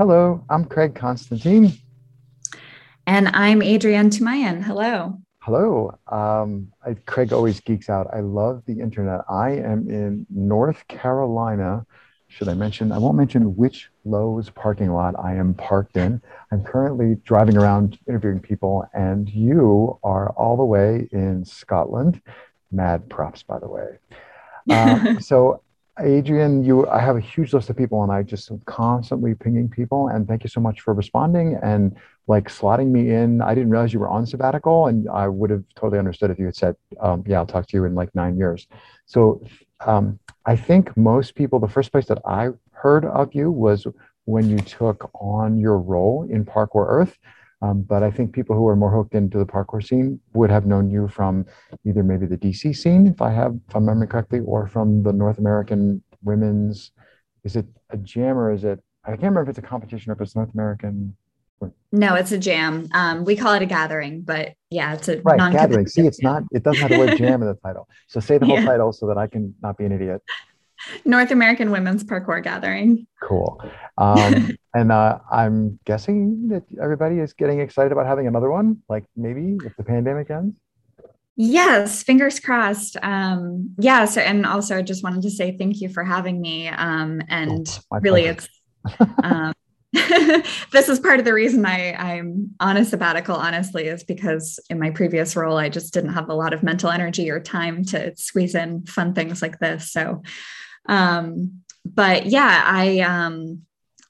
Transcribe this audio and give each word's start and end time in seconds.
Hello, 0.00 0.42
I'm 0.48 0.64
Craig 0.64 0.94
Constantine. 0.94 1.74
And 3.06 3.28
I'm 3.28 3.60
Adrienne 3.60 4.08
Toumayan. 4.08 4.62
Hello. 4.62 5.18
Hello. 5.40 5.92
Um, 6.06 6.72
I, 6.82 6.94
Craig 7.04 7.34
always 7.34 7.60
geeks 7.60 7.90
out. 7.90 8.06
I 8.10 8.20
love 8.20 8.62
the 8.64 8.80
internet. 8.80 9.20
I 9.28 9.50
am 9.50 9.90
in 9.90 10.24
North 10.30 10.88
Carolina. 10.88 11.84
Should 12.28 12.48
I 12.48 12.54
mention? 12.54 12.92
I 12.92 12.98
won't 12.98 13.18
mention 13.18 13.54
which 13.56 13.90
Lowe's 14.06 14.48
parking 14.48 14.90
lot 14.90 15.16
I 15.22 15.34
am 15.34 15.52
parked 15.52 15.98
in. 15.98 16.22
I'm 16.50 16.64
currently 16.64 17.16
driving 17.16 17.58
around 17.58 17.98
interviewing 18.08 18.40
people, 18.40 18.86
and 18.94 19.28
you 19.28 19.98
are 20.02 20.30
all 20.30 20.56
the 20.56 20.64
way 20.64 21.10
in 21.12 21.44
Scotland. 21.44 22.22
Mad 22.72 23.10
props, 23.10 23.42
by 23.42 23.58
the 23.58 23.68
way. 23.68 23.98
Uh, 24.68 25.18
so 25.20 25.62
Adrienne, 26.00 26.64
you, 26.64 26.88
I 26.88 27.00
have 27.00 27.16
a 27.16 27.20
huge 27.20 27.52
list 27.52 27.70
of 27.70 27.76
people, 27.76 28.02
and 28.02 28.12
I 28.12 28.22
just 28.22 28.50
am 28.50 28.60
constantly 28.66 29.34
pinging 29.34 29.68
people. 29.68 30.08
And 30.08 30.26
thank 30.26 30.42
you 30.44 30.48
so 30.48 30.60
much 30.60 30.80
for 30.80 30.94
responding 30.94 31.58
and 31.62 31.96
like 32.26 32.48
slotting 32.48 32.88
me 32.88 33.10
in. 33.10 33.42
I 33.42 33.54
didn't 33.54 33.70
realize 33.70 33.92
you 33.92 34.00
were 34.00 34.08
on 34.08 34.26
sabbatical, 34.26 34.86
and 34.86 35.08
I 35.08 35.28
would 35.28 35.50
have 35.50 35.64
totally 35.74 35.98
understood 35.98 36.30
if 36.30 36.38
you 36.38 36.46
had 36.46 36.56
said, 36.56 36.76
um, 37.00 37.24
"Yeah, 37.26 37.38
I'll 37.38 37.46
talk 37.46 37.66
to 37.68 37.76
you 37.76 37.84
in 37.84 37.94
like 37.94 38.14
nine 38.14 38.36
years." 38.36 38.66
So, 39.06 39.42
um, 39.86 40.18
I 40.46 40.56
think 40.56 40.96
most 40.96 41.34
people, 41.34 41.58
the 41.58 41.68
first 41.68 41.92
place 41.92 42.06
that 42.06 42.20
I 42.24 42.48
heard 42.72 43.04
of 43.04 43.34
you 43.34 43.50
was 43.50 43.86
when 44.24 44.48
you 44.48 44.58
took 44.58 45.10
on 45.14 45.58
your 45.58 45.78
role 45.78 46.26
in 46.30 46.44
Parkour 46.44 46.86
Earth. 46.88 47.18
Um, 47.62 47.82
but 47.82 48.02
I 48.02 48.10
think 48.10 48.32
people 48.32 48.56
who 48.56 48.66
are 48.68 48.76
more 48.76 48.90
hooked 48.90 49.14
into 49.14 49.38
the 49.38 49.44
parkour 49.44 49.86
scene 49.86 50.18
would 50.32 50.50
have 50.50 50.64
known 50.64 50.90
you 50.90 51.08
from 51.08 51.44
either 51.84 52.02
maybe 52.02 52.26
the 52.26 52.38
DC 52.38 52.74
scene, 52.74 53.06
if 53.06 53.20
I 53.20 53.30
have, 53.30 53.58
if 53.68 53.76
I'm 53.76 53.82
remembering 53.82 54.08
correctly, 54.08 54.40
or 54.40 54.66
from 54.66 55.02
the 55.02 55.12
North 55.12 55.38
American 55.38 56.02
women's. 56.22 56.92
Is 57.44 57.56
it 57.56 57.66
a 57.90 57.96
jam 57.98 58.38
or 58.38 58.52
is 58.52 58.64
it? 58.64 58.82
I 59.04 59.10
can't 59.10 59.22
remember 59.22 59.42
if 59.42 59.48
it's 59.50 59.58
a 59.58 59.62
competition 59.62 60.10
or 60.10 60.14
if 60.14 60.20
it's 60.20 60.36
North 60.36 60.52
American. 60.54 61.16
No, 61.92 62.14
it's 62.14 62.32
a 62.32 62.38
jam. 62.38 62.88
Um, 62.94 63.24
we 63.24 63.36
call 63.36 63.52
it 63.52 63.62
a 63.62 63.66
gathering, 63.66 64.22
but 64.22 64.54
yeah, 64.70 64.94
it's 64.94 65.08
a 65.08 65.20
right 65.20 65.52
gathering. 65.52 65.86
See, 65.86 66.06
it's 66.06 66.22
not. 66.22 66.42
It 66.52 66.62
doesn't 66.62 66.80
have 66.80 66.90
the 66.90 66.98
word 66.98 67.16
jam 67.18 67.42
in 67.42 67.48
the 67.48 67.54
title. 67.54 67.86
So 68.08 68.20
say 68.20 68.38
the 68.38 68.46
whole 68.46 68.60
yeah. 68.60 68.64
title 68.64 68.92
so 68.92 69.06
that 69.06 69.18
I 69.18 69.26
can 69.26 69.54
not 69.62 69.76
be 69.76 69.84
an 69.84 69.92
idiot. 69.92 70.22
North 71.04 71.30
American 71.30 71.70
Women's 71.70 72.04
Parkour 72.04 72.42
Gathering. 72.42 73.06
Cool. 73.22 73.62
Um, 73.98 74.56
and 74.74 74.92
uh, 74.92 75.18
I'm 75.30 75.78
guessing 75.84 76.48
that 76.48 76.64
everybody 76.82 77.18
is 77.18 77.32
getting 77.32 77.60
excited 77.60 77.92
about 77.92 78.06
having 78.06 78.26
another 78.26 78.50
one, 78.50 78.82
like 78.88 79.04
maybe 79.16 79.58
if 79.64 79.76
the 79.76 79.84
pandemic 79.84 80.30
ends. 80.30 80.54
Yes, 81.36 82.02
fingers 82.02 82.38
crossed. 82.38 82.96
Um, 83.02 83.74
yeah. 83.78 84.04
So, 84.04 84.20
and 84.20 84.44
also, 84.44 84.76
I 84.76 84.82
just 84.82 85.02
wanted 85.02 85.22
to 85.22 85.30
say 85.30 85.56
thank 85.56 85.80
you 85.80 85.88
for 85.88 86.04
having 86.04 86.40
me. 86.40 86.68
Um, 86.68 87.22
and 87.28 87.66
oh, 87.90 87.98
really, 88.00 88.24
pleasure. 88.24 88.46
it's 88.84 89.10
um, 89.22 89.52
this 90.72 90.88
is 90.88 91.00
part 91.00 91.18
of 91.18 91.24
the 91.24 91.32
reason 91.32 91.66
I, 91.66 91.94
I'm 91.94 92.50
on 92.60 92.76
a 92.76 92.84
sabbatical, 92.84 93.34
honestly, 93.34 93.88
is 93.88 94.04
because 94.04 94.60
in 94.70 94.78
my 94.78 94.90
previous 94.90 95.34
role, 95.34 95.56
I 95.56 95.68
just 95.68 95.92
didn't 95.92 96.12
have 96.12 96.28
a 96.28 96.34
lot 96.34 96.52
of 96.52 96.62
mental 96.62 96.90
energy 96.90 97.30
or 97.30 97.40
time 97.40 97.84
to 97.86 98.14
squeeze 98.16 98.54
in 98.54 98.86
fun 98.86 99.14
things 99.14 99.42
like 99.42 99.58
this. 99.58 99.90
So, 99.90 100.22
um, 100.86 101.62
but 101.84 102.26
yeah, 102.26 102.62
I 102.64 103.00
um, 103.00 103.62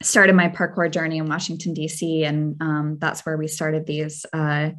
started 0.03 0.35
my 0.35 0.49
parkour 0.49 0.91
journey 0.91 1.19
in 1.19 1.29
Washington, 1.29 1.75
D.C., 1.75 2.25
and 2.25 2.57
um, 2.61 2.99
that's 3.01 3.25
where 3.25 3.37
we 3.37 3.49
started 3.49 3.87
these 3.87 4.25
uh, 4.33 4.71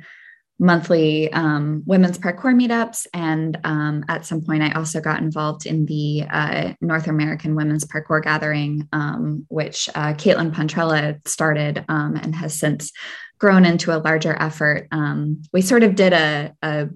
monthly 0.59 1.31
um, 1.33 1.81
women's 1.85 2.19
parkour 2.19 2.53
meetups. 2.53 3.07
And 3.13 3.57
um, 3.63 4.05
at 4.07 4.25
some 4.25 4.41
point, 4.41 4.61
I 4.61 4.71
also 4.73 5.01
got 5.01 5.19
involved 5.19 5.65
in 5.65 5.85
the 5.85 6.25
uh, 6.29 6.73
North 6.81 7.07
American 7.07 7.55
Women's 7.55 7.85
Parkour 7.85 8.23
Gathering, 8.23 8.87
um, 8.93 9.45
which 9.49 9.89
uh, 9.95 10.13
Caitlin 10.13 10.53
Pontrella 10.53 11.27
started 11.27 11.83
um, 11.89 12.15
and 12.15 12.35
has 12.35 12.53
since 12.53 12.91
grown 13.39 13.65
into 13.65 13.95
a 13.95 13.97
larger 13.97 14.39
effort. 14.39 14.87
Um, 14.91 15.41
we 15.51 15.61
sort 15.61 15.81
of 15.81 15.95
did 15.95 16.13
a, 16.13 16.53
a 16.61 16.89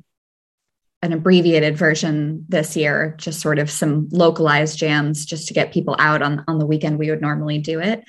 an 1.05 1.13
abbreviated 1.13 1.77
version 1.77 2.43
this 2.49 2.75
year, 2.75 3.15
just 3.17 3.39
sort 3.39 3.59
of 3.59 3.69
some 3.69 4.09
localized 4.11 4.77
jams 4.77 5.23
just 5.23 5.47
to 5.47 5.53
get 5.53 5.71
people 5.71 5.95
out 5.99 6.23
on, 6.23 6.43
on 6.47 6.57
the 6.57 6.65
weekend 6.65 6.97
we 6.97 7.11
would 7.11 7.21
normally 7.21 7.59
do 7.59 7.79
it. 7.79 8.03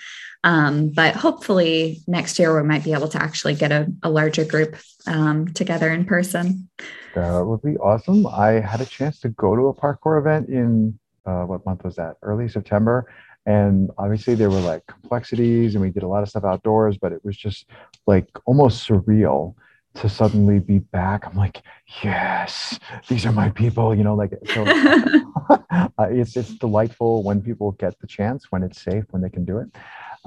Um, 0.45 0.89
but 0.89 1.15
hopefully 1.15 2.01
next 2.07 2.39
year 2.39 2.57
we 2.57 2.67
might 2.67 2.85
be 2.85 2.95
able 2.95 3.09
to 3.09 3.23
actually 3.23 3.55
get 3.55 3.71
a, 3.71 3.93
a 4.03 4.09
larger 4.09 4.45
group 4.45 4.77
um, 5.07 5.49
together 5.49 5.91
in 5.91 6.07
person. 6.07 6.69
That 7.15 7.45
would 7.45 7.63
be 7.63 7.77
awesome. 7.77 8.27
I 8.27 8.61
had 8.61 8.81
a 8.81 8.87
chance 8.87 9.21
to 9.21 9.29
go 9.29 9.55
to 9.55 9.69
a 9.69 9.75
parkour 9.75 10.19
event 10.19 10.49
in 10.49 10.99
uh, 11.27 11.45
what 11.45 11.67
month 11.67 11.85
was 11.85 11.97
that? 11.97 12.17
Early 12.23 12.49
September. 12.49 13.13
And 13.45 13.91
obviously 13.99 14.35
there 14.35 14.51
were 14.51 14.61
like 14.61 14.87
complexities 14.87 15.75
and 15.75 15.83
we 15.83 15.91
did 15.91 16.03
a 16.03 16.09
lot 16.09 16.23
of 16.23 16.29
stuff 16.31 16.45
outdoors, 16.45 16.97
but 16.97 17.13
it 17.13 17.25
was 17.25 17.37
just 17.37 17.67
like 18.07 18.29
almost 18.47 18.89
surreal 18.89 19.55
to 19.97 20.09
suddenly 20.09 20.59
be 20.59 20.79
back. 20.79 21.27
I'm 21.27 21.37
like, 21.37 21.63
yes, 22.03 22.79
these 23.09 23.27
are 23.27 23.33
my 23.33 23.51
people, 23.51 23.95
you 23.95 24.05
know, 24.05 24.15
like 24.15 24.33
so 24.53 24.65
uh, 25.71 26.09
it's 26.11 26.37
it's 26.37 26.55
delightful 26.55 27.23
when 27.23 27.41
people 27.41 27.73
get 27.73 27.99
the 28.01 28.07
chance, 28.07 28.51
when 28.51 28.63
it's 28.63 28.81
safe, 28.83 29.05
when 29.11 29.23
they 29.23 29.31
can 29.31 29.45
do 29.45 29.59
it. 29.59 29.69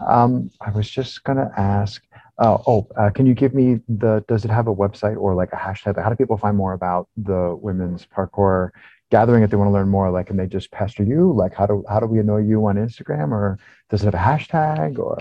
Um, 0.08 0.50
I 0.62 0.72
was 0.72 0.90
just 0.90 1.24
gonna 1.24 1.52
ask, 1.58 2.02
uh, 2.38 2.58
oh, 2.68 2.88
uh, 2.98 3.10
can 3.10 3.26
you 3.26 3.34
give 3.34 3.54
me 3.54 3.80
the? 3.88 4.24
Does 4.28 4.46
it 4.46 4.52
have 4.52 4.68
a 4.68 4.76
website 4.76 5.18
or 5.18 5.36
like 5.36 5.52
a 5.54 5.58
hashtag? 5.58 6.02
How 6.02 6.10
do 6.10 6.16
people 6.16 6.38
find 6.38 6.56
more 6.56 6.74
about 6.74 7.08
the 7.18 7.58
women's 7.62 8.06
parkour 8.06 8.72
gathering 9.12 9.44
if 9.44 9.50
they 9.50 9.58
want 9.58 9.68
to 9.68 9.74
learn 9.74 9.90
more? 9.90 10.10
Like, 10.12 10.28
can 10.28 10.38
they 10.38 10.48
just 10.48 10.72
pester 10.72 11.04
you? 11.04 11.34
Like, 11.34 11.54
how 11.54 11.66
do 11.66 11.84
how 11.90 12.00
do 12.00 12.06
we 12.06 12.20
annoy 12.20 12.44
you 12.44 12.66
on 12.66 12.76
Instagram, 12.76 13.32
or 13.32 13.60
does 13.90 14.02
it 14.02 14.06
have 14.06 14.14
a 14.14 14.18
hashtag 14.18 15.00
or? 15.00 15.18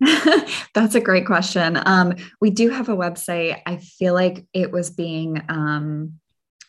That's 0.74 0.94
a 0.94 1.00
great 1.00 1.26
question. 1.26 1.80
Um, 1.84 2.14
we 2.40 2.50
do 2.50 2.70
have 2.70 2.88
a 2.88 2.96
website. 2.96 3.60
I 3.66 3.76
feel 3.76 4.14
like 4.14 4.46
it 4.52 4.70
was 4.70 4.90
being 4.90 5.42
um, 5.48 6.18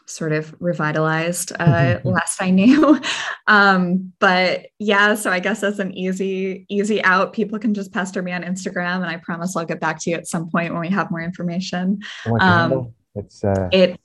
sort 0.09 0.31
of 0.31 0.55
revitalized 0.59 1.51
uh, 1.59 1.99
last 2.03 2.41
I 2.41 2.49
knew. 2.49 2.99
Um, 3.47 4.13
but 4.19 4.67
yeah, 4.77 5.15
so 5.15 5.31
I 5.31 5.39
guess 5.39 5.61
that's 5.61 5.79
an 5.79 5.91
easy, 5.97 6.67
easy 6.69 7.03
out. 7.03 7.33
People 7.33 7.57
can 7.57 7.73
just 7.73 7.91
pester 7.91 8.21
me 8.21 8.31
on 8.31 8.43
Instagram, 8.43 8.97
and 8.97 9.07
I 9.07 9.17
promise 9.17 9.57
I'll 9.57 9.65
get 9.65 9.79
back 9.79 9.99
to 10.01 10.11
you 10.11 10.17
at 10.17 10.27
some 10.27 10.51
point 10.51 10.71
when 10.71 10.81
we 10.81 10.89
have 10.89 11.09
more 11.09 11.21
information. 11.21 12.03
Um, 12.39 12.93
it's 13.15 13.43
uh... 13.43 13.69
it 13.71 13.99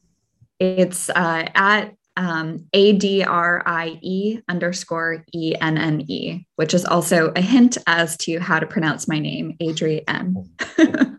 it's 0.59 1.11
uh, 1.11 1.47
at 1.55 1.95
um, 2.17 2.67
A 2.73 2.93
D 2.93 3.23
R 3.23 3.63
I 3.67 3.99
E 4.03 4.41
underscore 4.49 5.25
E 5.33 5.55
N 5.61 5.79
N 5.79 6.03
E, 6.09 6.47
which 6.57 6.75
is 6.75 6.85
also 6.85 7.33
a 7.35 7.41
hint 7.41 7.79
as 7.87 8.17
to 8.19 8.39
how 8.39 8.59
to 8.59 8.67
pronounce 8.67 9.09
my 9.09 9.19
name, 9.19 9.57
Adrienne. 9.63 10.49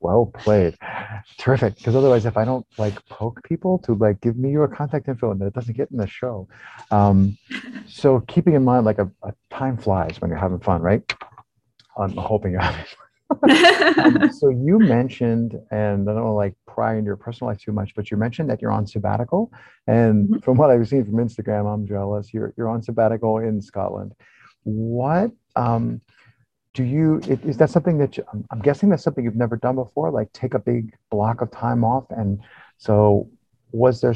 well 0.00 0.26
played. 0.26 0.76
Terrific. 1.38 1.76
Because 1.76 1.96
otherwise, 1.96 2.26
if 2.26 2.36
I 2.36 2.44
don't 2.44 2.66
like 2.78 3.04
poke 3.06 3.42
people 3.44 3.78
to 3.80 3.94
like 3.94 4.20
give 4.20 4.36
me 4.36 4.50
your 4.50 4.68
contact 4.68 5.08
info 5.08 5.30
and 5.30 5.42
it 5.42 5.52
doesn't 5.52 5.76
get 5.76 5.90
in 5.90 5.96
the 5.96 6.06
show. 6.06 6.48
Um, 6.90 7.36
so 7.88 8.20
keeping 8.20 8.54
in 8.54 8.64
mind, 8.64 8.84
like 8.86 8.98
a, 8.98 9.10
a, 9.22 9.32
time 9.50 9.76
flies 9.76 10.20
when 10.20 10.30
you're 10.30 10.38
having 10.38 10.60
fun, 10.60 10.82
right? 10.82 11.02
I'm 11.98 12.16
hoping 12.16 12.52
you're 12.52 12.60
having 12.60 12.84
fun. 12.84 13.05
Um, 13.30 14.32
so 14.38 14.48
you 14.48 14.78
mentioned, 14.78 15.58
and 15.70 16.08
I 16.08 16.14
don't 16.14 16.24
want 16.24 16.26
to 16.26 16.32
like 16.32 16.54
pry 16.66 16.96
into 16.96 17.06
your 17.06 17.16
personal 17.16 17.50
life 17.50 17.60
too 17.60 17.72
much, 17.72 17.94
but 17.94 18.10
you 18.10 18.16
mentioned 18.16 18.50
that 18.50 18.62
you're 18.62 18.72
on 18.72 18.86
sabbatical. 18.86 19.52
And 19.86 20.28
mm-hmm. 20.28 20.38
from 20.40 20.56
what 20.56 20.70
I've 20.70 20.86
seen 20.88 21.04
from 21.04 21.14
Instagram, 21.14 21.72
I'm 21.72 21.86
jealous. 21.86 22.32
You're 22.32 22.54
you're 22.56 22.68
on 22.68 22.82
sabbatical 22.82 23.38
in 23.38 23.60
Scotland. 23.60 24.14
What 24.64 25.30
um, 25.54 26.00
do 26.74 26.84
you? 26.84 27.20
Is 27.24 27.56
that 27.58 27.70
something 27.70 27.98
that 27.98 28.16
you, 28.16 28.24
I'm 28.50 28.60
guessing 28.60 28.88
that's 28.88 29.02
something 29.02 29.24
you've 29.24 29.36
never 29.36 29.56
done 29.56 29.76
before? 29.76 30.10
Like 30.10 30.32
take 30.32 30.54
a 30.54 30.58
big 30.58 30.94
block 31.10 31.40
of 31.40 31.50
time 31.50 31.84
off. 31.84 32.04
And 32.10 32.40
so, 32.78 33.28
was 33.72 34.00
there? 34.00 34.14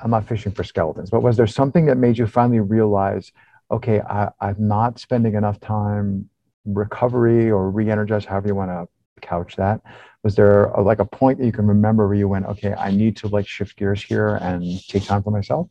I'm 0.00 0.10
not 0.10 0.26
fishing 0.26 0.52
for 0.52 0.64
skeletons, 0.64 1.10
but 1.10 1.22
was 1.22 1.36
there 1.36 1.46
something 1.46 1.86
that 1.86 1.96
made 1.96 2.18
you 2.18 2.26
finally 2.26 2.60
realize? 2.60 3.32
Okay, 3.70 4.00
I, 4.00 4.28
I'm 4.40 4.56
not 4.58 4.98
spending 4.98 5.34
enough 5.34 5.58
time 5.60 6.28
recovery 6.64 7.50
or 7.50 7.70
re-energize, 7.70 8.24
however 8.24 8.48
you 8.48 8.54
want 8.54 8.70
to 8.70 8.88
couch 9.20 9.56
that. 9.56 9.80
Was 10.22 10.34
there 10.34 10.64
a, 10.64 10.82
like 10.82 11.00
a 11.00 11.04
point 11.04 11.38
that 11.38 11.46
you 11.46 11.52
can 11.52 11.66
remember 11.66 12.06
where 12.06 12.16
you 12.16 12.28
went, 12.28 12.46
okay, 12.46 12.74
I 12.74 12.90
need 12.90 13.16
to 13.18 13.28
like 13.28 13.46
shift 13.46 13.76
gears 13.76 14.02
here 14.02 14.36
and 14.36 14.80
take 14.88 15.04
time 15.04 15.22
for 15.22 15.30
myself? 15.30 15.68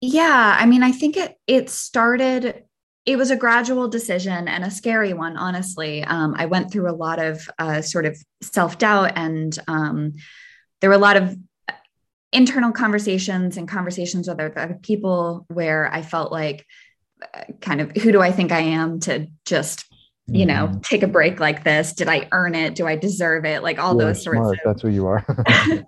Yeah, 0.00 0.56
I 0.58 0.66
mean, 0.66 0.82
I 0.82 0.92
think 0.92 1.16
it 1.16 1.36
it 1.46 1.70
started. 1.70 2.64
It 3.06 3.16
was 3.16 3.30
a 3.30 3.36
gradual 3.36 3.88
decision 3.88 4.48
and 4.48 4.64
a 4.64 4.70
scary 4.70 5.14
one, 5.14 5.36
honestly. 5.36 6.02
Um, 6.02 6.34
I 6.36 6.46
went 6.46 6.72
through 6.72 6.90
a 6.90 6.94
lot 6.94 7.20
of 7.20 7.48
uh, 7.58 7.80
sort 7.80 8.04
of 8.04 8.18
self 8.42 8.78
doubt, 8.78 9.12
and 9.14 9.56
um, 9.68 10.12
there 10.80 10.90
were 10.90 10.96
a 10.96 10.98
lot 10.98 11.16
of 11.16 11.36
internal 12.32 12.72
conversations 12.72 13.56
and 13.56 13.68
conversations 13.68 14.28
with 14.28 14.40
other 14.40 14.78
people 14.82 15.46
where 15.48 15.90
I 15.92 16.02
felt 16.02 16.32
like 16.32 16.66
kind 17.60 17.80
of 17.80 17.90
who 17.92 18.12
do 18.12 18.20
I 18.20 18.32
think 18.32 18.52
I 18.52 18.60
am 18.60 19.00
to 19.00 19.26
just 19.44 19.84
you 20.28 20.44
know 20.44 20.66
mm-hmm. 20.66 20.80
take 20.80 21.02
a 21.02 21.06
break 21.06 21.38
like 21.38 21.62
this 21.62 21.92
did 21.92 22.08
i 22.08 22.26
earn 22.32 22.54
it 22.54 22.74
do 22.74 22.84
i 22.86 22.96
deserve 22.96 23.44
it 23.44 23.62
like 23.62 23.78
all 23.78 23.94
You're 23.94 24.08
those 24.08 24.24
sorts 24.24 24.40
of 24.40 24.58
that's 24.64 24.82
who 24.82 24.88
you 24.88 25.06
are 25.06 25.24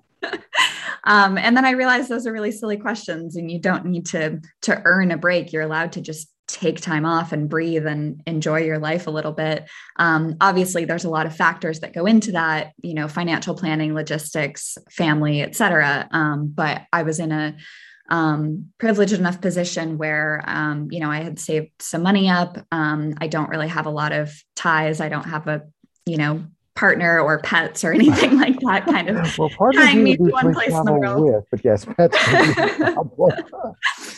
um, 1.05 1.37
and 1.37 1.57
then 1.57 1.65
i 1.65 1.73
realized 1.73 2.09
those 2.09 2.25
are 2.25 2.33
really 2.33 2.53
silly 2.53 2.77
questions 2.77 3.35
and 3.35 3.51
you 3.51 3.59
don't 3.59 3.85
need 3.85 4.07
to 4.07 4.41
to 4.63 4.81
earn 4.85 5.11
a 5.11 5.17
break 5.17 5.53
you're 5.53 5.63
allowed 5.63 5.91
to 5.93 6.01
just 6.01 6.29
take 6.49 6.81
time 6.81 7.05
off 7.05 7.33
and 7.33 7.49
breathe 7.49 7.87
and 7.87 8.23
enjoy 8.27 8.61
your 8.61 8.79
life 8.79 9.07
a 9.07 9.11
little 9.11 9.33
bit. 9.33 9.69
Um, 9.97 10.37
obviously, 10.41 10.87
there's 10.87 11.05
a 11.05 11.11
lot 11.11 11.27
of 11.27 11.37
factors 11.37 11.81
that 11.81 11.93
go 11.93 12.07
into 12.07 12.33
that, 12.33 12.73
you 12.83 12.95
know, 12.95 13.07
financial 13.07 13.55
planning, 13.55 13.95
logistics, 13.95 14.79
family, 14.91 15.43
et 15.43 15.55
cetera. 15.55 16.09
Um, 16.11 16.49
but 16.49 16.83
I 16.91 17.03
was 17.03 17.21
in 17.21 17.33
a 17.33 17.55
um, 18.09 18.71
privileged 18.79 19.13
enough 19.13 19.41
position 19.41 19.99
where, 19.99 20.43
um, 20.47 20.89
you 20.91 21.01
know, 21.01 21.11
I 21.11 21.19
had 21.19 21.39
saved 21.39 21.71
some 21.81 22.03
money 22.03 22.29
up. 22.29 22.59
Um, 22.73 23.15
I 23.21 23.27
don't 23.27 23.51
really 23.51 23.69
have 23.69 23.87
a 23.87 23.91
lot 23.91 24.13
of 24.13 24.33
ties. 24.57 25.01
I 25.01 25.09
don't 25.09 25.27
have 25.27 25.47
a, 25.47 25.63
you 26.07 26.17
know, 26.17 26.45
partner 26.75 27.21
or 27.21 27.41
pets 27.41 27.85
or 27.85 27.93
anything 27.93 28.39
like 28.41 28.59
that 28.61 28.87
kind 28.87 29.11
of 29.11 29.39
well, 29.39 29.51
tying 29.75 30.03
me 30.03 30.17
to 30.17 30.23
one 30.23 30.55
place 30.55 30.73
in 30.73 30.85
the 30.85 30.93
world. 30.93 31.25
With, 31.25 31.45
but 31.51 31.65
yes, 31.65 31.85
pets. 31.85 32.17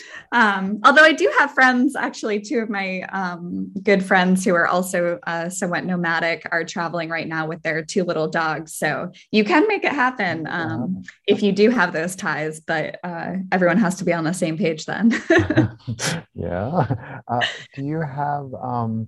um, 0.31 0.79
although 0.83 1.03
I 1.03 1.13
do 1.13 1.31
have 1.39 1.53
friends, 1.53 1.95
actually, 1.95 2.39
two 2.39 2.59
of 2.59 2.69
my 2.69 3.01
um, 3.11 3.71
good 3.83 4.03
friends 4.03 4.45
who 4.45 4.55
are 4.55 4.67
also 4.67 5.19
uh, 5.27 5.49
somewhat 5.49 5.85
nomadic 5.85 6.47
are 6.51 6.63
traveling 6.63 7.09
right 7.09 7.27
now 7.27 7.47
with 7.47 7.61
their 7.63 7.83
two 7.83 8.03
little 8.03 8.27
dogs. 8.27 8.73
So 8.73 9.11
you 9.31 9.43
can 9.43 9.67
make 9.67 9.83
it 9.83 9.91
happen 9.91 10.47
um, 10.47 11.03
if 11.27 11.43
you 11.43 11.51
do 11.51 11.69
have 11.69 11.91
those 11.91 12.15
ties, 12.15 12.59
but 12.59 12.99
uh, 13.03 13.33
everyone 13.51 13.77
has 13.77 13.95
to 13.95 14.05
be 14.05 14.13
on 14.13 14.23
the 14.23 14.33
same 14.33 14.57
page 14.57 14.85
then. 14.85 15.11
yeah. 16.33 16.87
Uh, 17.27 17.39
do 17.75 17.85
you 17.85 18.01
have 18.01 18.53
um, 18.61 19.07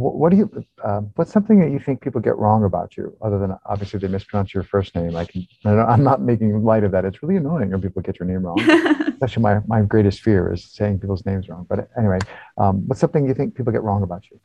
what, 0.00 0.14
what 0.16 0.30
do 0.30 0.38
you 0.38 0.64
uh, 0.82 1.00
what's 1.16 1.30
something 1.30 1.60
that 1.60 1.70
you 1.70 1.78
think 1.78 2.00
people 2.00 2.20
get 2.20 2.36
wrong 2.38 2.64
about 2.64 2.96
you 2.96 3.14
other 3.20 3.38
than 3.38 3.54
obviously 3.66 4.00
they 4.00 4.08
mispronounce 4.08 4.54
your 4.54 4.62
first 4.62 4.94
name? 4.94 5.14
I 5.14 5.26
can 5.26 5.46
i'm 5.66 6.02
not 6.02 6.22
making 6.22 6.64
light 6.64 6.84
of 6.84 6.92
that. 6.92 7.04
It's 7.04 7.22
really 7.22 7.36
annoying 7.36 7.70
when 7.70 7.82
people 7.82 8.00
get 8.00 8.18
your 8.18 8.26
name 8.26 8.42
wrong. 8.42 8.58
Especially 9.08 9.42
my, 9.42 9.60
my 9.66 9.82
greatest 9.82 10.20
fear 10.20 10.52
is 10.52 10.64
saying 10.64 11.00
people's 11.00 11.26
names 11.26 11.48
wrong. 11.48 11.66
But 11.68 11.90
anyway 11.98 12.18
um, 12.56 12.88
what's 12.88 13.00
something 13.00 13.26
you 13.26 13.34
think 13.34 13.54
people 13.54 13.72
get 13.72 13.82
wrong 13.82 14.02
about 14.02 14.24
you? 14.30 14.40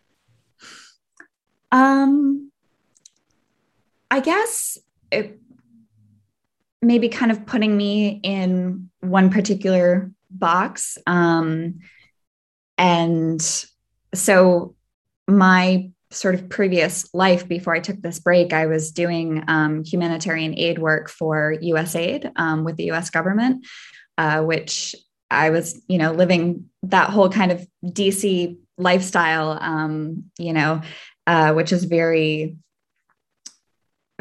Um 1.71 2.51
i 4.11 4.19
guess 4.19 4.77
it, 5.11 5.39
maybe 6.81 7.09
kind 7.09 7.31
of 7.31 7.45
putting 7.45 7.75
me 7.75 8.19
in 8.23 8.89
one 8.99 9.29
particular 9.29 10.11
box 10.29 10.97
um 11.07 11.79
and 12.77 13.41
so 14.13 14.75
my 15.27 15.89
sort 16.11 16.35
of 16.35 16.49
previous 16.49 17.13
life 17.13 17.47
before 17.47 17.75
I 17.75 17.79
took 17.79 18.01
this 18.01 18.19
break, 18.19 18.53
I 18.53 18.67
was 18.67 18.91
doing 18.91 19.43
um, 19.47 19.83
humanitarian 19.83 20.57
aid 20.57 20.79
work 20.79 21.09
for 21.09 21.55
USAID 21.61 22.31
um, 22.35 22.63
with 22.63 22.77
the 22.77 22.91
US 22.91 23.09
government, 23.09 23.65
uh, 24.17 24.41
which 24.43 24.95
I 25.29 25.49
was, 25.49 25.81
you 25.87 25.97
know, 25.97 26.11
living 26.11 26.69
that 26.83 27.09
whole 27.09 27.29
kind 27.29 27.51
of 27.51 27.67
DC 27.83 28.57
lifestyle, 28.77 29.57
um, 29.59 30.25
you 30.37 30.53
know, 30.53 30.81
uh, 31.27 31.53
which 31.53 31.71
is 31.71 31.85
very, 31.85 32.57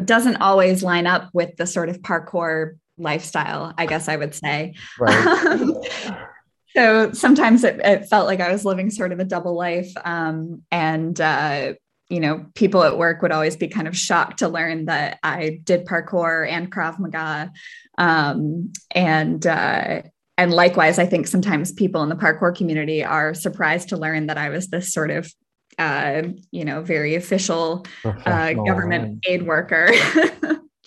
doesn't 0.02 0.36
always 0.36 0.82
line 0.82 1.06
up 1.06 1.30
with 1.32 1.56
the 1.56 1.66
sort 1.66 1.88
of 1.88 1.98
parkour 1.98 2.78
lifestyle, 2.98 3.72
I 3.76 3.86
guess 3.86 4.08
I 4.08 4.16
would 4.16 4.34
say. 4.34 4.74
Right. 4.98 6.16
so 6.76 7.12
sometimes 7.12 7.64
it, 7.64 7.80
it, 7.84 8.06
felt 8.06 8.26
like 8.26 8.40
I 8.40 8.50
was 8.50 8.64
living 8.64 8.90
sort 8.90 9.12
of 9.12 9.20
a 9.20 9.24
double 9.24 9.54
life. 9.54 9.92
Um, 10.04 10.62
and, 10.70 11.20
uh, 11.20 11.74
you 12.08 12.20
know, 12.20 12.46
people 12.54 12.82
at 12.82 12.98
work 12.98 13.22
would 13.22 13.32
always 13.32 13.56
be 13.56 13.68
kind 13.68 13.88
of 13.88 13.96
shocked 13.96 14.40
to 14.40 14.48
learn 14.48 14.86
that 14.86 15.18
I 15.22 15.60
did 15.62 15.86
parkour 15.86 16.48
and 16.48 16.70
Krav 16.70 16.98
Maga. 16.98 17.52
Um, 17.96 18.72
and, 18.90 19.46
uh, 19.46 20.02
and 20.36 20.52
likewise, 20.52 20.98
I 20.98 21.06
think 21.06 21.28
sometimes 21.28 21.72
people 21.72 22.02
in 22.02 22.08
the 22.08 22.16
parkour 22.16 22.54
community 22.54 23.04
are 23.04 23.34
surprised 23.34 23.90
to 23.90 23.96
learn 23.96 24.26
that 24.26 24.38
I 24.38 24.48
was 24.48 24.68
this 24.68 24.92
sort 24.92 25.10
of, 25.12 25.32
uh, 25.78 26.22
you 26.50 26.64
know, 26.64 26.82
very 26.82 27.14
official 27.14 27.86
uh, 28.04 28.52
government 28.52 29.24
aid 29.28 29.46
worker. 29.46 29.90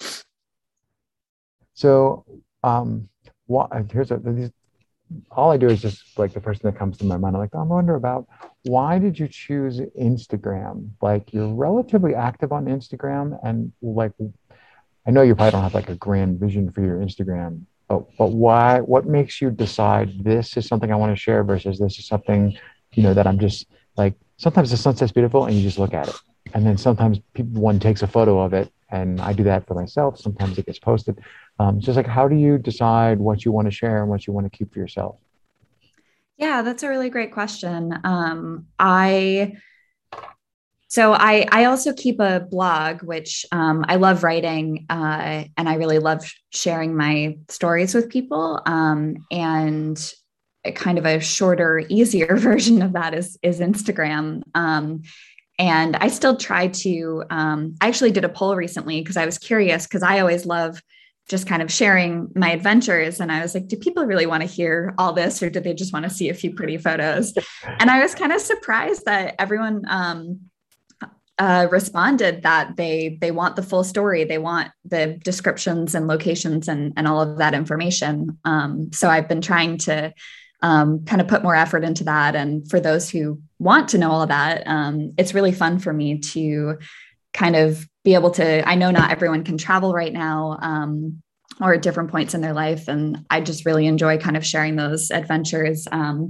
so, 1.74 2.25
um, 2.63 3.07
what, 3.45 3.72
here's 3.90 4.12
a, 4.12 4.18
these, 4.18 4.51
all 5.31 5.51
I 5.51 5.57
do 5.57 5.68
is 5.68 5.81
just 5.81 6.18
like 6.18 6.33
the 6.33 6.39
thing 6.42 6.59
that 6.63 6.77
comes 6.77 6.98
to 6.98 7.06
my 7.06 7.18
mind. 7.18 7.36
I'm 7.36 7.42
like, 7.42 7.51
oh, 7.54 7.59
I 7.59 7.63
wonder 7.63 7.95
about 7.95 8.27
why 8.63 9.00
did 9.00 9.18
you 9.18 9.27
choose 9.27 9.80
Instagram? 10.00 10.89
Like 11.01 11.33
you're 11.33 11.54
relatively 11.54 12.13
active 12.15 12.51
on 12.51 12.65
Instagram, 12.65 13.39
and 13.44 13.71
like 13.81 14.12
I 15.07 15.12
know 15.12 15.21
you 15.21 15.36
probably 15.36 15.51
don't 15.51 15.63
have 15.63 15.74
like 15.74 15.89
a 15.89 15.95
grand 15.95 16.39
vision 16.39 16.71
for 16.71 16.81
your 16.81 16.98
Instagram, 17.00 17.63
but, 17.88 18.06
but 18.18 18.31
why? 18.31 18.81
What 18.81 19.06
makes 19.06 19.42
you 19.42 19.50
decide 19.50 20.24
this 20.24 20.57
is 20.57 20.68
something 20.68 20.92
I 20.92 20.95
want 20.95 21.15
to 21.15 21.21
share 21.21 21.44
versus 21.44 21.80
this 21.80 21.98
is 22.00 22.07
something 22.07 22.57
you 22.94 23.04
know 23.04 23.13
that 23.13 23.27
I'm 23.27 23.39
just 23.39 23.68
like 23.95 24.15
sometimes 24.38 24.71
the 24.71 24.77
sunset's 24.77 25.12
beautiful 25.12 25.45
and 25.45 25.56
you 25.56 25.62
just 25.62 25.80
look 25.80 25.94
at 25.94 26.09
it, 26.09 26.15
and 26.54 26.65
then 26.65 26.77
sometimes 26.77 27.19
people, 27.33 27.62
one 27.62 27.80
takes 27.80 28.01
a 28.01 28.07
photo 28.07 28.42
of 28.42 28.54
it, 28.54 28.71
and 28.89 29.21
I 29.21 29.33
do 29.33 29.44
that 29.44 29.68
for 29.68 29.74
myself. 29.74 30.19
Sometimes 30.19 30.57
it 30.57 30.65
gets 30.65 30.80
posted. 30.80 31.19
Um, 31.59 31.80
just 31.80 31.95
like, 31.95 32.07
how 32.07 32.27
do 32.27 32.36
you 32.36 32.57
decide 32.57 33.19
what 33.19 33.44
you 33.44 33.51
want 33.51 33.65
to 33.65 33.71
share 33.71 34.01
and 34.01 34.09
what 34.09 34.27
you 34.27 34.33
want 34.33 34.51
to 34.51 34.56
keep 34.56 34.74
for 34.74 34.80
yourself? 34.80 35.18
Yeah, 36.38 36.62
that's 36.62 36.83
a 36.83 36.89
really 36.89 37.09
great 37.09 37.31
question. 37.31 38.00
Um, 38.04 38.68
I 38.77 39.54
so 40.89 41.13
I 41.13 41.45
I 41.51 41.65
also 41.65 41.94
keep 41.94 42.19
a 42.19 42.39
blog, 42.39 43.01
which 43.01 43.45
um, 43.51 43.86
I 43.88 43.95
love 43.95 44.24
writing, 44.24 44.86
uh, 44.89 45.45
and 45.57 45.68
I 45.68 45.75
really 45.75 46.00
love 46.00 46.31
sharing 46.51 46.95
my 46.95 47.38
stories 47.50 47.94
with 47.94 48.09
people. 48.09 48.62
Um, 48.65 49.25
and 49.31 50.13
kind 50.75 50.98
of 50.98 51.06
a 51.06 51.19
shorter, 51.19 51.83
easier 51.89 52.36
version 52.38 52.81
of 52.81 52.94
that 52.94 53.13
is 53.13 53.38
is 53.42 53.59
Instagram. 53.59 54.44
Um, 54.56 55.01
and 55.59 55.95
I 55.95 56.07
still 56.07 56.38
try 56.38 56.68
to. 56.68 57.24
Um, 57.30 57.75
I 57.81 57.88
actually 57.88 58.12
did 58.12 58.25
a 58.25 58.30
poll 58.30 58.56
recently 58.56 59.01
because 59.01 59.18
I 59.18 59.25
was 59.25 59.38
curious 59.38 59.88
because 59.88 60.04
I 60.04 60.19
always 60.19 60.45
love 60.45 60.81
just 61.27 61.47
kind 61.47 61.62
of 61.62 61.71
sharing 61.71 62.29
my 62.35 62.51
adventures. 62.51 63.19
And 63.19 63.31
I 63.31 63.41
was 63.41 63.53
like, 63.53 63.68
do 63.68 63.75
people 63.75 64.06
really 64.06 64.25
want 64.25 64.41
to 64.41 64.47
hear 64.47 64.94
all 64.97 65.13
this 65.13 65.44
or 65.44 65.50
do 65.50 65.59
they 65.59 65.74
just 65.74 65.91
want 65.91 66.03
to 66.06 66.09
see 66.09 66.29
a 66.29 66.33
few 66.33 66.53
pretty 66.53 66.77
photos? 66.77 67.33
and 67.79 67.89
I 67.89 68.01
was 68.01 68.15
kind 68.15 68.31
of 68.31 68.39
surprised 68.39 69.06
that 69.06 69.35
everyone 69.38 69.83
um, 69.89 70.39
uh, 71.39 71.68
responded 71.69 72.44
that 72.44 72.77
they 72.77 73.18
they 73.21 73.31
want 73.31 73.56
the 73.56 73.63
full 73.63 73.83
story. 73.83 74.24
They 74.24 74.39
want 74.39 74.71
the 74.85 75.19
descriptions 75.24 75.94
and 75.94 76.07
locations 76.07 76.68
and, 76.68 76.94
and 76.97 77.07
all 77.07 77.21
of 77.21 77.38
that 77.38 77.53
information. 77.53 78.39
Um, 78.44 78.91
so 78.91 79.09
I've 79.09 79.27
been 79.27 79.41
trying 79.41 79.77
to 79.80 80.13
um, 80.61 81.06
kind 81.06 81.21
of 81.21 81.28
put 81.28 81.44
more 81.44 81.56
effort 81.56 81.83
into 81.83 82.06
that. 82.06 82.35
And 82.35 82.68
for 82.69 82.80
those 82.80 83.09
who 83.09 83.40
want 83.59 83.90
to 83.90 83.97
know 83.97 84.09
all 84.09 84.23
of 84.23 84.30
that, 84.30 84.63
um, 84.66 85.13
it's 85.18 85.35
really 85.35 85.52
fun 85.52 85.78
for 85.78 85.94
me 85.94 86.19
to 86.19 86.80
kind 87.33 87.56
of 87.56 87.87
be 88.07 88.14
able 88.14 88.31
to 88.31 88.66
i 88.66 88.73
know 88.73 88.90
not 88.90 89.11
everyone 89.11 89.44
can 89.44 89.57
travel 89.57 89.92
right 89.92 90.14
now 90.14 90.57
um, 90.61 91.21
or 91.59 91.73
at 91.73 91.81
different 91.81 92.09
points 92.09 92.33
in 92.33 92.40
their 92.40 92.54
life 92.54 92.87
and 92.87 93.26
i 93.30 93.42
just 93.42 93.66
really 93.66 93.85
enjoy 93.85 94.18
kind 94.18 94.37
of 94.37 94.45
sharing 94.45 94.78
those 94.78 95.11
adventures 95.11 95.90
um, 95.92 96.30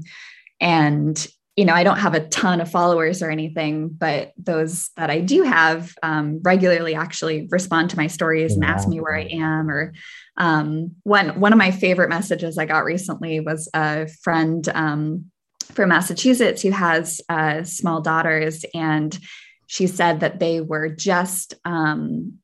and 0.59 1.27
you 1.55 1.65
know 1.65 1.75
i 1.75 1.83
don't 1.83 1.99
have 1.99 2.15
a 2.15 2.27
ton 2.29 2.61
of 2.61 2.71
followers 2.71 3.21
or 3.21 3.29
anything 3.29 3.89
but 3.89 4.31
those 4.37 4.89
that 4.97 5.11
i 5.11 5.19
do 5.19 5.43
have 5.43 5.93
um, 6.01 6.41
regularly 6.43 6.95
actually 6.95 7.47
respond 7.51 7.91
to 7.91 7.97
my 7.97 8.07
stories 8.07 8.55
and 8.55 8.65
ask 8.65 8.87
me 8.87 8.99
where 8.99 9.15
i 9.15 9.27
am 9.31 9.69
or 9.69 9.93
um, 10.37 10.95
one 11.03 11.39
one 11.39 11.53
of 11.53 11.59
my 11.59 11.69
favorite 11.69 12.09
messages 12.09 12.57
i 12.57 12.65
got 12.65 12.85
recently 12.85 13.39
was 13.39 13.69
a 13.75 14.07
friend 14.23 14.67
um, 14.73 15.25
from 15.73 15.89
massachusetts 15.89 16.63
who 16.63 16.71
has 16.71 17.21
uh, 17.29 17.61
small 17.61 18.01
daughters 18.01 18.65
and 18.73 19.19
she 19.67 19.87
said 19.87 20.21
that 20.21 20.39
they 20.39 20.61
were 20.61 20.89
just 20.89 21.53
um, 21.65 22.39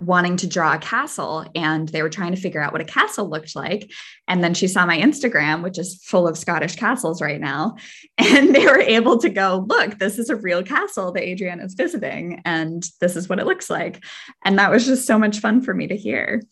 wanting 0.00 0.36
to 0.36 0.48
draw 0.48 0.74
a 0.74 0.78
castle 0.78 1.46
and 1.54 1.88
they 1.88 2.02
were 2.02 2.08
trying 2.08 2.34
to 2.34 2.40
figure 2.40 2.60
out 2.60 2.72
what 2.72 2.80
a 2.80 2.86
castle 2.86 3.28
looked 3.28 3.54
like. 3.54 3.90
And 4.26 4.42
then 4.42 4.52
she 4.52 4.66
saw 4.66 4.84
my 4.84 4.98
Instagram, 4.98 5.62
which 5.62 5.78
is 5.78 6.02
full 6.04 6.26
of 6.26 6.36
Scottish 6.36 6.76
castles 6.76 7.22
right 7.22 7.40
now. 7.40 7.76
And 8.18 8.54
they 8.54 8.64
were 8.64 8.80
able 8.80 9.18
to 9.18 9.28
go, 9.28 9.64
look, 9.68 9.98
this 9.98 10.18
is 10.18 10.30
a 10.30 10.36
real 10.36 10.62
castle 10.62 11.12
that 11.12 11.22
Adrienne 11.22 11.60
is 11.60 11.74
visiting, 11.74 12.42
and 12.44 12.84
this 13.00 13.16
is 13.16 13.28
what 13.28 13.38
it 13.38 13.46
looks 13.46 13.68
like. 13.68 14.04
And 14.44 14.58
that 14.58 14.70
was 14.70 14.86
just 14.86 15.06
so 15.06 15.18
much 15.18 15.38
fun 15.38 15.60
for 15.62 15.74
me 15.74 15.86
to 15.88 15.96
hear. 15.96 16.42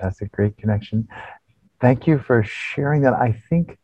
That's 0.00 0.20
a 0.22 0.26
great 0.26 0.56
connection. 0.56 1.08
Thank 1.80 2.06
you 2.06 2.18
for 2.18 2.42
sharing 2.44 3.02
that. 3.02 3.14
I 3.14 3.42
think 3.50 3.78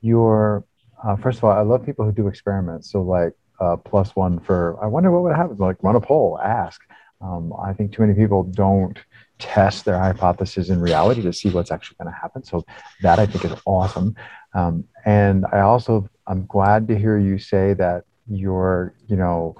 you're, 0.00 0.64
uh, 1.04 1.16
first 1.16 1.38
of 1.38 1.44
all, 1.44 1.52
I 1.52 1.62
love 1.62 1.84
people 1.84 2.04
who 2.04 2.12
do 2.12 2.26
experiments. 2.26 2.90
So, 2.90 3.02
like, 3.02 3.32
uh, 3.60 3.76
plus 3.76 4.16
one 4.16 4.40
for 4.40 4.82
I 4.82 4.86
wonder 4.86 5.10
what 5.10 5.22
would 5.22 5.36
happen. 5.36 5.56
Like 5.58 5.82
run 5.82 5.96
a 5.96 6.00
poll, 6.00 6.38
ask. 6.42 6.80
Um, 7.20 7.52
I 7.62 7.74
think 7.74 7.92
too 7.92 8.02
many 8.02 8.14
people 8.14 8.44
don't 8.44 8.98
test 9.38 9.84
their 9.84 9.98
hypothesis 9.98 10.70
in 10.70 10.80
reality 10.80 11.22
to 11.22 11.32
see 11.32 11.50
what's 11.50 11.70
actually 11.70 11.96
going 12.00 12.12
to 12.12 12.18
happen. 12.18 12.42
So 12.42 12.64
that 13.02 13.18
I 13.18 13.26
think 13.26 13.44
is 13.44 13.52
awesome. 13.66 14.16
Um, 14.54 14.84
and 15.04 15.44
I 15.52 15.60
also 15.60 16.08
I'm 16.26 16.46
glad 16.46 16.88
to 16.88 16.98
hear 16.98 17.18
you 17.18 17.38
say 17.38 17.74
that 17.74 18.04
you're 18.28 18.94
you 19.08 19.16
know 19.16 19.56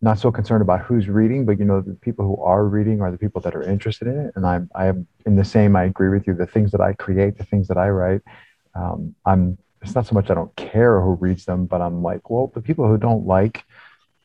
not 0.00 0.18
so 0.18 0.30
concerned 0.30 0.62
about 0.62 0.80
who's 0.82 1.08
reading, 1.08 1.44
but 1.44 1.58
you 1.58 1.64
know 1.64 1.80
the 1.80 1.94
people 1.94 2.24
who 2.24 2.42
are 2.42 2.64
reading 2.66 3.00
are 3.00 3.10
the 3.10 3.18
people 3.18 3.40
that 3.42 3.56
are 3.56 3.62
interested 3.62 4.08
in 4.08 4.18
it. 4.18 4.32
And 4.36 4.46
I'm 4.46 4.70
I 4.74 4.86
am 4.86 5.06
in 5.24 5.36
the 5.36 5.44
same. 5.44 5.74
I 5.76 5.84
agree 5.84 6.10
with 6.10 6.26
you. 6.26 6.34
The 6.34 6.46
things 6.46 6.70
that 6.72 6.80
I 6.80 6.92
create, 6.92 7.38
the 7.38 7.44
things 7.44 7.68
that 7.68 7.78
I 7.78 7.88
write, 7.88 8.20
um, 8.74 9.14
I'm 9.24 9.58
it's 9.82 9.94
not 9.94 10.06
so 10.06 10.14
much 10.14 10.30
I 10.30 10.34
don't 10.34 10.54
care 10.56 11.00
who 11.00 11.14
reads 11.14 11.44
them, 11.44 11.66
but 11.66 11.80
I'm 11.80 12.02
like, 12.02 12.30
well, 12.30 12.50
the 12.54 12.60
people 12.60 12.86
who 12.86 12.98
don't 12.98 13.26
like, 13.26 13.64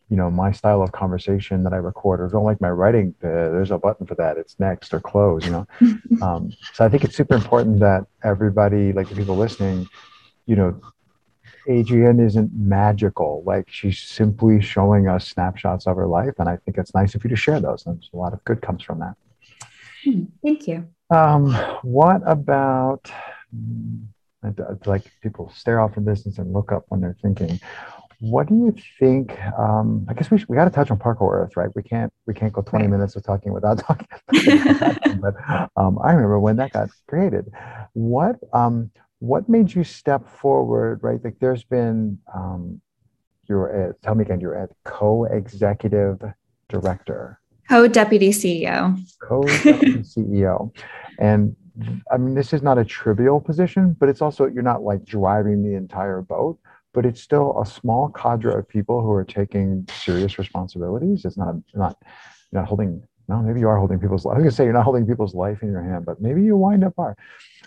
you 0.10 0.18
know, 0.18 0.30
my 0.30 0.52
style 0.52 0.82
of 0.82 0.92
conversation 0.92 1.64
that 1.64 1.74
I 1.74 1.78
record 1.78 2.22
or 2.22 2.28
don't 2.28 2.44
like 2.44 2.62
my 2.62 2.70
writing, 2.70 3.16
uh, 3.24 3.28
there's 3.28 3.72
a 3.72 3.78
button 3.78 4.06
for 4.06 4.16
that. 4.16 4.38
It's 4.38 4.60
next 4.60 4.94
or 4.94 5.00
close, 5.00 5.46
you 5.46 5.52
know. 5.52 5.68
um, 6.22 6.52
so 6.74 6.86
I 6.86 6.90
think 6.90 7.04
it's 7.04 7.16
super 7.16 7.36
important 7.36 7.80
that 7.80 8.06
everybody, 8.24 8.94
like 8.94 9.10
the 9.10 9.16
people 9.16 9.36
listening, 9.36 9.88
you 10.46 10.56
know, 10.56 10.80
Adrienne 11.70 12.20
isn't 12.20 12.52
magical. 12.54 13.44
Like 13.46 13.70
she's 13.70 14.00
simply 14.02 14.62
showing 14.62 15.08
us 15.08 15.28
snapshots 15.28 15.88
of 15.88 15.96
her 15.96 16.08
life, 16.08 16.34
and 16.40 16.50
I 16.50 16.58
think 16.58 16.78
it's 16.78 16.94
nice 16.94 17.16
of 17.16 17.24
you 17.24 17.30
to 17.30 17.36
share 17.36 17.60
those. 17.60 17.86
And 17.86 18.04
a 18.14 18.18
lot 18.18 18.34
of 18.34 18.44
good 18.44 18.62
comes 18.62 18.84
from 18.84 19.00
that. 19.00 19.16
Hmm, 20.04 20.24
thank 20.44 20.68
you. 20.68 20.88
Um, 21.10 21.54
what 21.84 22.22
about? 22.26 23.10
Like 24.86 25.04
people 25.22 25.52
stare 25.56 25.80
off 25.80 25.98
in 25.98 26.06
distance 26.06 26.38
and 26.38 26.54
look 26.54 26.72
up 26.72 26.86
when 26.90 27.02
they're 27.02 27.18
thinking. 27.22 27.60
What 28.20 28.48
do 28.48 28.56
you 28.56 28.76
think? 29.00 29.38
Um, 29.58 30.06
I 30.08 30.14
guess 30.14 30.32
we 30.32 30.38
should, 30.38 30.48
we 30.48 30.56
got 30.56 30.64
to 30.66 30.70
touch 30.70 30.92
on 30.92 30.98
Parkour 30.98 31.34
Earth, 31.34 31.58
right? 31.58 31.70
We 31.76 31.84
can't 31.84 32.12
we 32.26 32.34
can't 32.34 32.54
go 32.54 32.62
20 32.62 32.86
right. 32.86 32.92
minutes 32.92 33.16
of 33.16 33.24
talking 33.24 33.52
without 33.52 33.80
talking. 33.88 34.08
but 35.20 35.36
um, 35.76 36.00
I 36.02 36.12
remember 36.14 36.40
when 36.40 36.56
that 36.58 36.72
got 36.72 36.90
created. 37.08 37.52
What 37.94 38.38
um, 38.54 38.92
what 39.20 39.50
made 39.50 39.74
you 39.74 39.84
step 39.84 40.30
forward, 40.30 41.00
right? 41.02 41.24
Like 41.24 41.40
there's 41.40 41.64
been 41.64 42.20
um, 42.34 42.82
you're 43.48 43.90
at, 43.90 44.02
tell 44.02 44.16
me 44.16 44.24
again, 44.24 44.40
you're 44.40 44.56
at 44.56 44.70
co-executive 44.84 46.22
director, 46.70 47.40
co-deputy 47.70 48.30
CEO, 48.30 48.98
co-deputy 49.22 50.00
CEO, 50.00 50.74
and 51.20 51.56
I 52.12 52.18
mean, 52.18 52.36
this 52.36 52.54
is 52.54 52.62
not 52.62 52.78
a 52.78 52.86
trivial 52.86 53.40
position, 53.42 53.96
but 54.00 54.10
it's 54.10 54.22
also, 54.22 54.46
you're 54.46 54.64
not 54.64 54.84
like 54.84 55.04
driving 55.06 55.64
the 55.64 55.76
entire 55.76 56.22
boat, 56.22 56.60
but 56.94 57.06
it's 57.06 57.22
still 57.22 57.60
a 57.60 57.66
small 57.66 58.10
cadre 58.10 58.54
of 58.54 58.68
people 58.68 59.02
who 59.02 59.12
are 59.12 59.24
taking 59.24 59.88
serious 59.92 60.38
responsibilities. 60.38 61.26
It's 61.26 61.38
not, 61.38 61.56
not, 61.74 61.98
you're 62.52 62.62
not 62.62 62.68
holding, 62.68 63.02
no, 63.28 63.42
maybe 63.42 63.60
you 63.60 63.68
are 63.68 63.78
holding 63.78 64.00
people's 64.00 64.26
life. 64.26 64.36
I 64.36 64.38
was 64.38 64.44
gonna 64.44 64.52
say 64.52 64.64
you're 64.66 64.74
not 64.74 64.84
holding 64.84 65.08
people's 65.08 65.34
life 65.34 65.64
in 65.64 65.72
your 65.72 65.82
hand, 65.82 66.06
but 66.06 66.22
maybe 66.22 66.44
you 66.44 66.56
wind 66.56 66.84
up 66.84 66.94
are. 67.00 67.18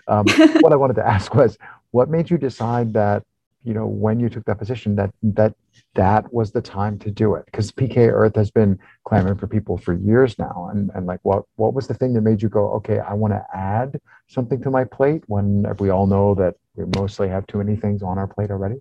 Um, 0.07 0.25
what 0.61 0.71
I 0.71 0.77
wanted 0.77 0.95
to 0.95 1.05
ask 1.05 1.33
was, 1.35 1.57
what 1.91 2.09
made 2.09 2.29
you 2.29 2.37
decide 2.37 2.93
that 2.93 3.23
you 3.67 3.73
know 3.73 3.85
when 3.85 4.19
you 4.19 4.29
took 4.29 4.45
that 4.45 4.57
position 4.57 4.95
that 4.95 5.11
that 5.21 5.53
that 5.95 6.31
was 6.33 6.51
the 6.51 6.61
time 6.61 6.97
to 6.99 7.11
do 7.11 7.35
it. 7.35 7.43
Because 7.45 7.71
pk 7.71 7.97
earth 8.11 8.35
has 8.35 8.49
been 8.49 8.79
clamoring 9.03 9.37
for 9.37 9.47
people 9.47 9.77
for 9.77 9.93
years 9.93 10.39
now. 10.39 10.69
And 10.71 10.89
and 10.95 11.05
like 11.05 11.19
what 11.23 11.43
what 11.57 11.73
was 11.73 11.87
the 11.87 11.93
thing 11.93 12.13
that 12.13 12.21
made 12.21 12.41
you 12.41 12.49
go 12.49 12.71
okay 12.77 12.99
i 12.99 13.13
want 13.13 13.33
to 13.33 13.43
add 13.53 13.99
something 14.27 14.61
to 14.61 14.71
my 14.71 14.85
plate 14.85 15.23
when 15.27 15.65
we 15.79 15.89
all 15.89 16.07
know 16.07 16.33
that 16.35 16.55
we 16.75 16.85
mostly 16.99 17.27
have 17.27 17.45
too 17.47 17.57
many 17.57 17.75
things 17.75 18.01
on 18.01 18.17
our 18.17 18.27
plate 18.27 18.51
already? 18.51 18.77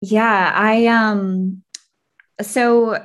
Yeah 0.00 0.52
i 0.54 0.86
um 0.86 1.62
so 2.40 2.98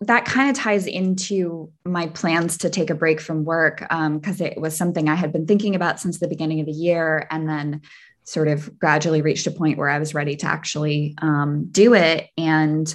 that 0.00 0.24
kind 0.24 0.50
of 0.50 0.56
ties 0.56 0.86
into 0.86 1.70
my 1.84 2.06
plans 2.08 2.58
to 2.58 2.70
take 2.70 2.90
a 2.90 2.94
break 2.94 3.20
from 3.20 3.44
work 3.44 3.86
Um, 3.90 4.18
because 4.18 4.40
um, 4.40 4.46
it 4.48 4.60
was 4.60 4.76
something 4.76 5.08
I 5.08 5.14
had 5.14 5.32
been 5.32 5.46
thinking 5.46 5.74
about 5.74 6.00
since 6.00 6.18
the 6.18 6.28
beginning 6.28 6.60
of 6.60 6.66
the 6.66 6.72
year. 6.72 7.26
And 7.30 7.48
then 7.48 7.80
sort 8.28 8.48
of 8.48 8.78
gradually 8.78 9.22
reached 9.22 9.46
a 9.46 9.50
point 9.50 9.78
where 9.78 9.88
I 9.88 9.98
was 9.98 10.14
ready 10.14 10.36
to 10.36 10.46
actually 10.46 11.14
um, 11.22 11.68
do 11.70 11.94
it. 11.94 12.28
And 12.36 12.94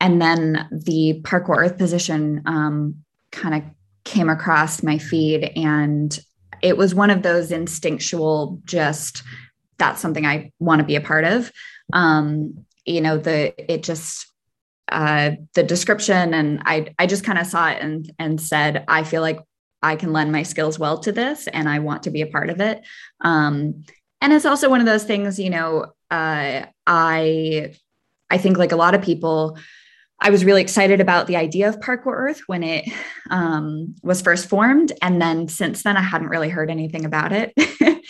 and 0.00 0.20
then 0.20 0.68
the 0.70 1.20
Parkour 1.22 1.56
Earth 1.56 1.78
position 1.78 2.42
um, 2.44 2.96
kind 3.32 3.54
of 3.54 3.62
came 4.04 4.28
across 4.28 4.82
my 4.82 4.98
feed, 4.98 5.50
and 5.56 6.18
it 6.62 6.76
was 6.76 6.94
one 6.94 7.10
of 7.10 7.22
those 7.22 7.50
instinctual, 7.50 8.60
just 8.64 9.22
that's 9.78 10.00
something 10.00 10.26
I 10.26 10.52
want 10.58 10.80
to 10.80 10.86
be 10.86 10.96
a 10.96 11.00
part 11.00 11.24
of. 11.24 11.50
Um, 11.92 12.66
you 12.84 13.00
know, 13.00 13.16
the 13.16 13.54
it 13.72 13.82
just 13.82 14.26
uh, 14.92 15.32
the 15.54 15.62
description, 15.62 16.34
and 16.34 16.62
I 16.66 16.94
I 16.98 17.06
just 17.06 17.24
kind 17.24 17.38
of 17.38 17.46
saw 17.46 17.70
it 17.70 17.80
and 17.80 18.12
and 18.18 18.40
said 18.40 18.84
I 18.86 19.02
feel 19.02 19.22
like 19.22 19.40
I 19.82 19.96
can 19.96 20.12
lend 20.12 20.32
my 20.32 20.42
skills 20.42 20.78
well 20.78 20.98
to 21.00 21.12
this, 21.12 21.46
and 21.46 21.68
I 21.68 21.78
want 21.78 22.02
to 22.02 22.10
be 22.10 22.20
a 22.20 22.26
part 22.26 22.50
of 22.50 22.60
it. 22.60 22.82
Um, 23.22 23.84
and 24.26 24.34
it's 24.34 24.44
also 24.44 24.68
one 24.68 24.80
of 24.80 24.86
those 24.86 25.04
things 25.04 25.38
you 25.38 25.48
know 25.48 25.86
uh, 26.10 26.66
i 26.86 27.72
i 28.28 28.36
think 28.36 28.58
like 28.58 28.72
a 28.72 28.76
lot 28.76 28.92
of 28.92 29.00
people 29.00 29.56
i 30.20 30.30
was 30.30 30.44
really 30.44 30.60
excited 30.60 31.00
about 31.00 31.28
the 31.28 31.36
idea 31.36 31.68
of 31.68 31.78
parkour 31.78 32.12
earth 32.12 32.40
when 32.48 32.64
it 32.64 32.84
um, 33.30 33.94
was 34.02 34.20
first 34.20 34.48
formed. 34.48 34.92
And 35.00 35.22
then 35.22 35.46
since 35.46 35.84
then 35.84 35.96
i 35.96 36.00
hadn't 36.00 36.28
really 36.28 36.48
heard 36.48 36.70
anything 36.70 37.04
about 37.04 37.32
it. 37.32 37.52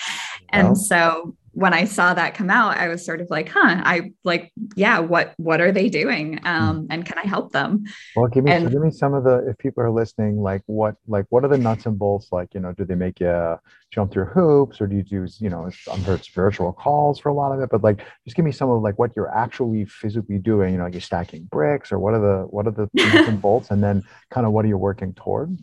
And 0.50 0.78
so 0.78 1.37
when 1.56 1.72
I 1.72 1.86
saw 1.86 2.12
that 2.12 2.34
come 2.34 2.50
out, 2.50 2.76
I 2.76 2.88
was 2.88 3.02
sort 3.02 3.22
of 3.22 3.30
like, 3.30 3.48
huh, 3.48 3.80
I 3.82 4.12
like, 4.25 4.52
yeah, 4.75 4.98
what 4.98 5.32
what 5.38 5.62
are 5.62 5.72
they 5.72 5.88
doing? 5.88 6.36
Hmm. 6.36 6.46
Um, 6.46 6.86
and 6.90 7.06
can 7.06 7.16
I 7.16 7.26
help 7.26 7.52
them? 7.52 7.84
Well, 8.14 8.26
give 8.28 8.44
me 8.44 8.52
and, 8.52 8.70
give 8.70 8.82
me 8.82 8.90
some 8.90 9.14
of 9.14 9.25
the 9.25 9.48
if 9.48 9.56
people 9.56 9.82
are 9.82 9.90
listening, 9.90 10.42
like 10.42 10.60
what 10.66 10.96
like 11.06 11.25
what 11.30 11.44
are 11.44 11.48
the 11.48 11.56
nuts 11.56 11.86
and 11.86 11.98
bolts? 11.98 12.28
Like, 12.30 12.52
you 12.52 12.60
know, 12.60 12.75
do 12.75 12.84
they 12.84 12.94
make 12.94 13.20
you 13.20 13.58
jump 13.90 14.12
through 14.12 14.26
hoops 14.26 14.82
or 14.82 14.86
do 14.86 14.96
you 14.96 15.02
do, 15.02 15.26
you 15.38 15.48
know, 15.48 15.70
I'm 15.90 16.04
sure 16.04 16.14
it's 16.14 16.28
virtual 16.28 16.75
calls 16.75 17.18
for 17.18 17.30
a 17.30 17.34
lot 17.34 17.52
of 17.52 17.60
it, 17.60 17.70
but 17.70 17.82
like 17.82 18.04
just 18.26 18.36
give 18.36 18.44
me 18.44 18.52
some 18.52 18.68
of 18.68 18.82
like 18.82 18.98
what 18.98 19.16
you're 19.16 19.34
actually 19.34 19.86
physically 19.86 20.38
doing, 20.38 20.72
you 20.72 20.78
know, 20.78 20.84
like 20.84 20.92
you're 20.92 21.00
stacking 21.00 21.44
bricks 21.44 21.90
or 21.90 21.98
what 21.98 22.12
are 22.12 22.20
the 22.20 22.46
what 22.50 22.66
are 22.66 22.72
the 22.72 22.90
nuts 22.92 23.28
and 23.28 23.40
bolts 23.46 23.70
and 23.70 23.82
then 23.82 24.02
kind 24.30 24.46
of 24.46 24.52
what 24.52 24.66
are 24.66 24.68
you 24.68 24.76
working 24.76 25.14
toward? 25.14 25.56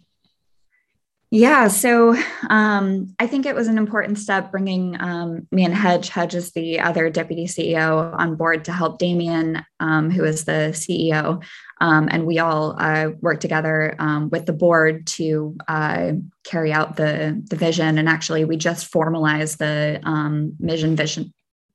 Yeah, 1.36 1.68
so 1.68 2.16
um, 2.52 3.16
I 3.18 3.26
think 3.26 3.48
it 3.48 3.56
was 3.56 3.68
an 3.68 3.80
important 3.80 4.20
step 4.20 4.52
bringing 4.52 5.02
um, 5.02 5.48
me 5.52 5.66
and 5.66 5.74
Hedge, 5.74 6.10
Hedge 6.10 6.36
is 6.36 6.52
the 6.52 6.80
other 6.80 7.10
deputy 7.10 7.46
CEO, 7.46 8.16
on 8.16 8.36
board 8.36 8.66
to 8.66 8.72
help 8.72 9.00
Damien, 9.00 9.66
um, 9.80 10.12
who 10.12 10.26
is 10.26 10.46
the 10.46 10.70
CEO. 10.74 11.44
Um, 11.82 12.08
and 12.12 12.28
we 12.28 12.38
all 12.38 12.76
uh, 12.78 13.14
work 13.20 13.40
together 13.40 13.96
um, 13.98 14.30
with 14.30 14.46
the 14.46 14.54
board 14.54 15.08
to 15.08 15.58
uh, 15.68 16.12
carry 16.44 16.72
out 16.72 16.98
the, 16.98 17.44
the 17.50 17.56
vision. 17.56 17.98
And 17.98 18.08
actually, 18.08 18.46
we 18.46 18.56
just 18.56 18.86
formalized 18.86 19.58
the 19.58 20.02
um, 20.04 20.56
mission, 20.60 20.96
vision, 20.96 21.34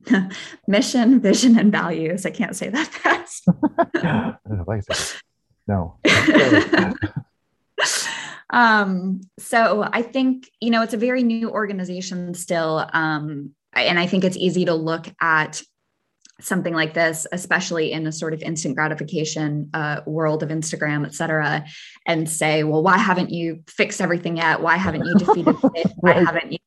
mission, 0.69 1.19
vision, 1.19 1.59
and 1.59 1.73
values. 1.73 2.25
I 2.25 2.31
can't 2.31 2.55
say 2.55 2.69
that 2.69 2.87
fast. 2.95 3.49
no. 5.67 5.97
Um, 8.51 9.21
so 9.39 9.89
I 9.93 10.03
think, 10.03 10.51
you 10.61 10.71
know, 10.71 10.83
it's 10.83 10.95
a 10.95 10.99
very 10.99 11.23
new 11.23 11.51
organization 11.51 12.35
still. 12.35 12.89
Um, 12.93 13.51
and 13.75 13.99
I 13.99 14.07
think 14.07 14.25
it's 14.25 14.37
easy 14.37 14.65
to 14.65 14.75
look 14.75 15.07
at 15.21 15.63
something 16.41 16.73
like 16.73 16.95
this, 16.95 17.27
especially 17.33 17.91
in 17.93 18.07
a 18.07 18.13
sort 18.13 18.33
of 18.33 18.43
instant 18.43 18.77
gratification 18.77 19.69
uh, 19.75 20.01
world 20.07 20.43
of 20.43 20.51
Instagram, 20.51 21.05
et 21.05 21.15
cetera, 21.15 21.65
and 22.07 22.29
say, 22.29 22.63
well, 22.63 22.83
why 22.83 22.97
haven't 22.97 23.31
you 23.31 23.63
fixed 23.67 24.01
everything 24.01 24.37
yet? 24.37 24.61
Why 24.61 24.77
haven't 24.77 25.05
you 25.05 25.15
defeated 25.15 25.57
it? 25.75 25.93
Why 25.97 26.13
haven't 26.13 26.53
you, 26.53 26.59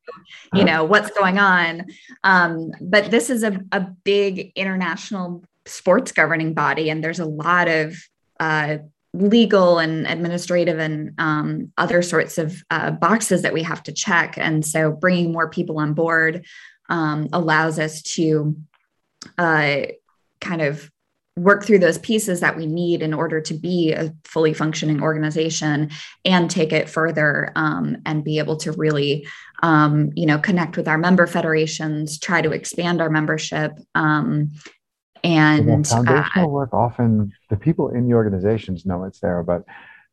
you 0.54 0.66
know, 0.66 0.84
what's 0.84 1.12
going 1.12 1.40
on? 1.40 1.86
Um, 2.24 2.72
but 2.82 3.12
this 3.12 3.30
is 3.30 3.44
a, 3.44 3.62
a 3.72 3.80
big 4.04 4.52
international 4.56 5.44
sports 5.66 6.12
governing 6.12 6.54
body, 6.54 6.90
and 6.90 7.02
there's 7.02 7.20
a 7.20 7.26
lot 7.26 7.70
of 7.70 7.96
uh, 8.42 8.78
legal 9.14 9.80
and 9.80 10.08
administrative 10.08 10.80
and 10.80 11.14
um, 11.18 11.72
other 11.78 12.02
sorts 12.02 12.38
of 12.38 12.64
uh, 12.72 12.92
boxes 12.92 13.42
that 13.42 13.54
we 13.54 13.64
have 13.64 13.84
to 13.84 13.92
check. 13.92 14.38
And 14.38 14.66
so 14.66 14.92
bringing 14.92 15.32
more 15.32 15.50
people 15.50 15.80
on 15.80 15.94
board 15.94 16.46
um, 16.90 17.28
allows 17.34 17.78
us 17.78 18.02
to 18.02 18.56
uh, 19.38 19.82
kind 20.40 20.62
of 20.62 20.90
work 21.38 21.64
through 21.64 21.80
those 21.80 21.98
pieces 21.98 22.42
that 22.42 22.58
we 22.58 22.66
need 22.66 23.02
in 23.02 23.14
order 23.14 23.40
to 23.40 23.54
be 23.54 23.94
a 23.94 24.14
fully 24.26 24.54
functioning 24.54 25.02
organization 25.02 25.90
and 26.26 26.52
take 26.52 26.74
it 26.74 26.90
further 26.90 27.52
um, 27.56 27.98
and 28.06 28.24
be 28.24 28.38
able 28.38 28.58
to 28.58 28.72
really 28.74 29.26
um, 29.64 30.12
you 30.16 30.26
know 30.26 30.38
connect 30.38 30.76
with 30.76 30.88
our 30.88 30.98
member 30.98 31.26
federations 31.26 32.20
try 32.20 32.42
to 32.42 32.52
expand 32.52 33.02
our 33.02 33.10
membership 33.10 33.72
um, 33.96 34.50
and 35.24 35.86
so 35.86 35.98
foundational 35.98 36.46
uh, 36.46 36.52
work 36.52 36.74
often 36.74 37.32
the 37.50 37.58
people 37.58 37.90
in 37.90 38.08
the 38.08 38.14
organizations 38.14 38.86
know 38.86 39.04
it's 39.04 39.20
there, 39.20 39.44
but 39.44 39.64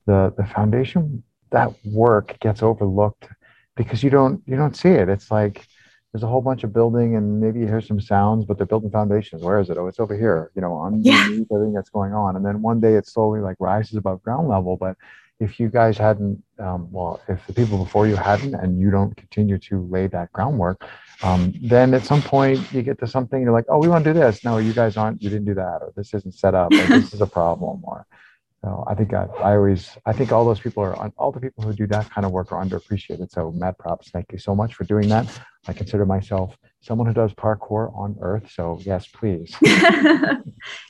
the 0.06 0.32
the 0.36 0.44
foundation 0.44 1.22
that 1.50 1.72
work 1.84 2.38
gets 2.40 2.62
overlooked 2.62 3.28
because 3.76 4.02
you 4.02 4.10
don't 4.10 4.42
you 4.46 4.56
don't 4.56 4.76
see 4.76 4.90
it. 4.90 5.08
It's 5.08 5.30
like 5.30 5.66
there's 6.12 6.22
a 6.22 6.26
whole 6.26 6.40
bunch 6.40 6.64
of 6.64 6.72
building 6.72 7.16
and 7.16 7.40
maybe 7.40 7.60
you 7.60 7.66
hear 7.66 7.80
some 7.82 8.00
sounds, 8.00 8.44
but 8.46 8.56
they're 8.56 8.66
building 8.66 8.90
foundations. 8.90 9.42
Where 9.42 9.60
is 9.60 9.68
it? 9.68 9.76
Oh, 9.76 9.88
it's 9.88 10.00
over 10.00 10.16
here, 10.16 10.50
you 10.54 10.62
know, 10.62 10.72
on 10.72 11.02
yeah. 11.02 11.24
everything 11.24 11.74
that's 11.74 11.90
going 11.90 12.14
on. 12.14 12.36
And 12.36 12.44
then 12.44 12.62
one 12.62 12.80
day 12.80 12.94
it 12.94 13.06
slowly 13.06 13.40
like 13.40 13.56
rises 13.60 13.96
above 13.96 14.22
ground 14.22 14.48
level. 14.48 14.76
But 14.76 14.96
if 15.40 15.60
you 15.60 15.68
guys 15.68 15.96
hadn't, 15.96 16.42
um, 16.58 16.90
well, 16.90 17.20
if 17.28 17.46
the 17.46 17.52
people 17.52 17.78
before 17.78 18.06
you 18.06 18.16
hadn't, 18.16 18.54
and 18.54 18.80
you 18.80 18.90
don't 18.90 19.16
continue 19.16 19.58
to 19.58 19.86
lay 19.88 20.06
that 20.08 20.32
groundwork, 20.32 20.84
um, 21.22 21.52
then 21.62 21.94
at 21.94 22.04
some 22.04 22.22
point 22.22 22.60
you 22.72 22.82
get 22.82 22.98
to 23.00 23.06
something 23.06 23.40
you're 23.42 23.52
like, 23.52 23.66
oh, 23.68 23.78
we 23.78 23.88
want 23.88 24.04
to 24.04 24.12
do 24.12 24.18
this. 24.18 24.44
No, 24.44 24.58
you 24.58 24.72
guys 24.72 24.96
aren't. 24.96 25.22
You 25.22 25.30
didn't 25.30 25.46
do 25.46 25.54
that, 25.54 25.78
or 25.82 25.92
this 25.96 26.12
isn't 26.14 26.34
set 26.34 26.54
up, 26.54 26.72
or 26.72 26.86
this 26.86 27.14
is 27.14 27.20
a 27.20 27.26
problem, 27.26 27.82
or 27.84 28.06
So 28.64 28.84
I 28.88 28.94
think 28.94 29.14
I, 29.14 29.26
I, 29.42 29.54
always 29.54 29.96
I 30.04 30.12
think 30.12 30.32
all 30.32 30.44
those 30.44 30.58
people 30.58 30.82
are 30.82 30.94
all 31.16 31.30
the 31.30 31.40
people 31.40 31.62
who 31.62 31.72
do 31.72 31.86
that 31.88 32.10
kind 32.10 32.24
of 32.24 32.32
work 32.32 32.50
are 32.50 32.64
underappreciated. 32.64 33.30
So 33.30 33.52
mad 33.52 33.78
props. 33.78 34.10
Thank 34.10 34.32
you 34.32 34.38
so 34.38 34.54
much 34.54 34.74
for 34.74 34.84
doing 34.84 35.08
that. 35.10 35.26
I 35.68 35.72
consider 35.72 36.04
myself 36.04 36.56
someone 36.80 37.06
who 37.06 37.12
does 37.12 37.32
parkour 37.34 37.96
on 37.96 38.16
earth. 38.20 38.50
So 38.50 38.80
yes, 38.82 39.06
please. 39.06 39.54
yeah, 39.62 40.40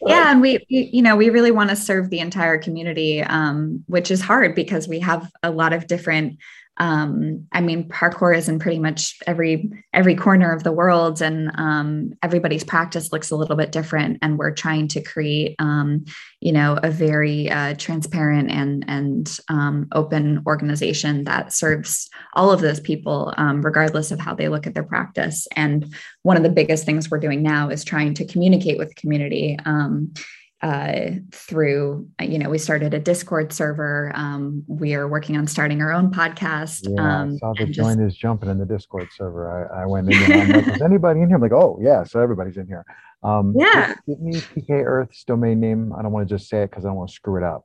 and 0.06 0.40
we, 0.40 0.64
you 0.68 1.02
know 1.02 1.16
we 1.16 1.28
really 1.28 1.50
want 1.50 1.68
to 1.68 1.76
serve 1.76 2.08
the 2.08 2.20
entire 2.20 2.58
community, 2.58 3.22
um, 3.22 3.84
which 3.86 4.10
is 4.10 4.22
hard 4.22 4.54
because 4.54 4.88
we 4.88 5.00
have 5.00 5.30
a 5.42 5.50
lot 5.50 5.74
of 5.74 5.86
different 5.86 6.38
um, 6.78 7.46
I 7.52 7.60
mean, 7.60 7.88
parkour 7.88 8.36
is 8.36 8.48
in 8.48 8.58
pretty 8.58 8.78
much 8.78 9.16
every 9.26 9.70
every 9.92 10.14
corner 10.14 10.52
of 10.52 10.62
the 10.62 10.72
world, 10.72 11.20
and 11.20 11.50
um, 11.56 12.12
everybody's 12.22 12.64
practice 12.64 13.12
looks 13.12 13.30
a 13.30 13.36
little 13.36 13.56
bit 13.56 13.72
different. 13.72 14.18
And 14.22 14.38
we're 14.38 14.52
trying 14.52 14.88
to 14.88 15.02
create, 15.02 15.56
um, 15.58 16.04
you 16.40 16.52
know, 16.52 16.78
a 16.82 16.90
very 16.90 17.50
uh, 17.50 17.74
transparent 17.74 18.50
and 18.50 18.84
and 18.86 19.38
um, 19.48 19.88
open 19.92 20.42
organization 20.46 21.24
that 21.24 21.52
serves 21.52 22.08
all 22.34 22.52
of 22.52 22.60
those 22.60 22.80
people, 22.80 23.34
um, 23.36 23.60
regardless 23.62 24.12
of 24.12 24.20
how 24.20 24.34
they 24.34 24.48
look 24.48 24.66
at 24.66 24.74
their 24.74 24.84
practice. 24.84 25.48
And 25.56 25.92
one 26.22 26.36
of 26.36 26.44
the 26.44 26.48
biggest 26.48 26.86
things 26.86 27.10
we're 27.10 27.18
doing 27.18 27.42
now 27.42 27.70
is 27.70 27.84
trying 27.84 28.14
to 28.14 28.24
communicate 28.24 28.78
with 28.78 28.88
the 28.88 28.94
community 28.94 29.58
um, 29.64 30.12
uh, 30.60 31.10
through 31.30 32.08
you 32.20 32.38
know 32.38 32.50
we 32.50 32.58
started 32.58 32.92
a 32.92 32.98
discord 32.98 33.52
server 33.52 34.10
um, 34.14 34.64
we 34.66 34.94
are 34.94 35.06
working 35.06 35.36
on 35.36 35.46
starting 35.46 35.80
our 35.80 35.92
own 35.92 36.10
podcast 36.10 36.88
yeah, 36.88 37.20
um, 37.20 37.34
I 37.34 37.36
saw 37.38 37.52
the 37.54 37.66
join 37.66 38.00
is 38.00 38.16
jumping 38.16 38.50
in 38.50 38.58
the 38.58 38.66
discord 38.66 39.08
server. 39.16 39.70
I, 39.72 39.82
I 39.82 39.86
went 39.86 40.12
in 40.12 40.32
and 40.32 40.52
like, 40.52 40.76
is 40.76 40.82
anybody 40.82 41.20
in 41.20 41.28
here? 41.28 41.36
I'm 41.36 41.42
like 41.42 41.52
oh 41.52 41.78
yeah 41.80 42.04
so 42.04 42.20
everybody's 42.20 42.56
in 42.56 42.66
here. 42.66 42.84
Um, 43.22 43.54
yeah. 43.56 43.94
give 44.06 44.20
me 44.20 44.34
pk 44.34 44.70
earth's 44.70 45.24
domain 45.24 45.60
name. 45.60 45.92
I 45.96 46.02
don't 46.02 46.12
want 46.12 46.28
to 46.28 46.34
just 46.34 46.48
say 46.48 46.62
it 46.62 46.70
because 46.70 46.84
i 46.84 46.88
don't 46.88 46.96
want 46.96 47.10
to 47.10 47.14
screw 47.14 47.36
it 47.36 47.44
up 47.44 47.64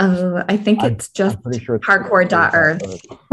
uh, 0.00 0.44
I 0.48 0.56
think 0.56 0.82
it's 0.82 1.10
just 1.10 1.36
sure 1.60 1.78
parkour.earth. 1.78 2.80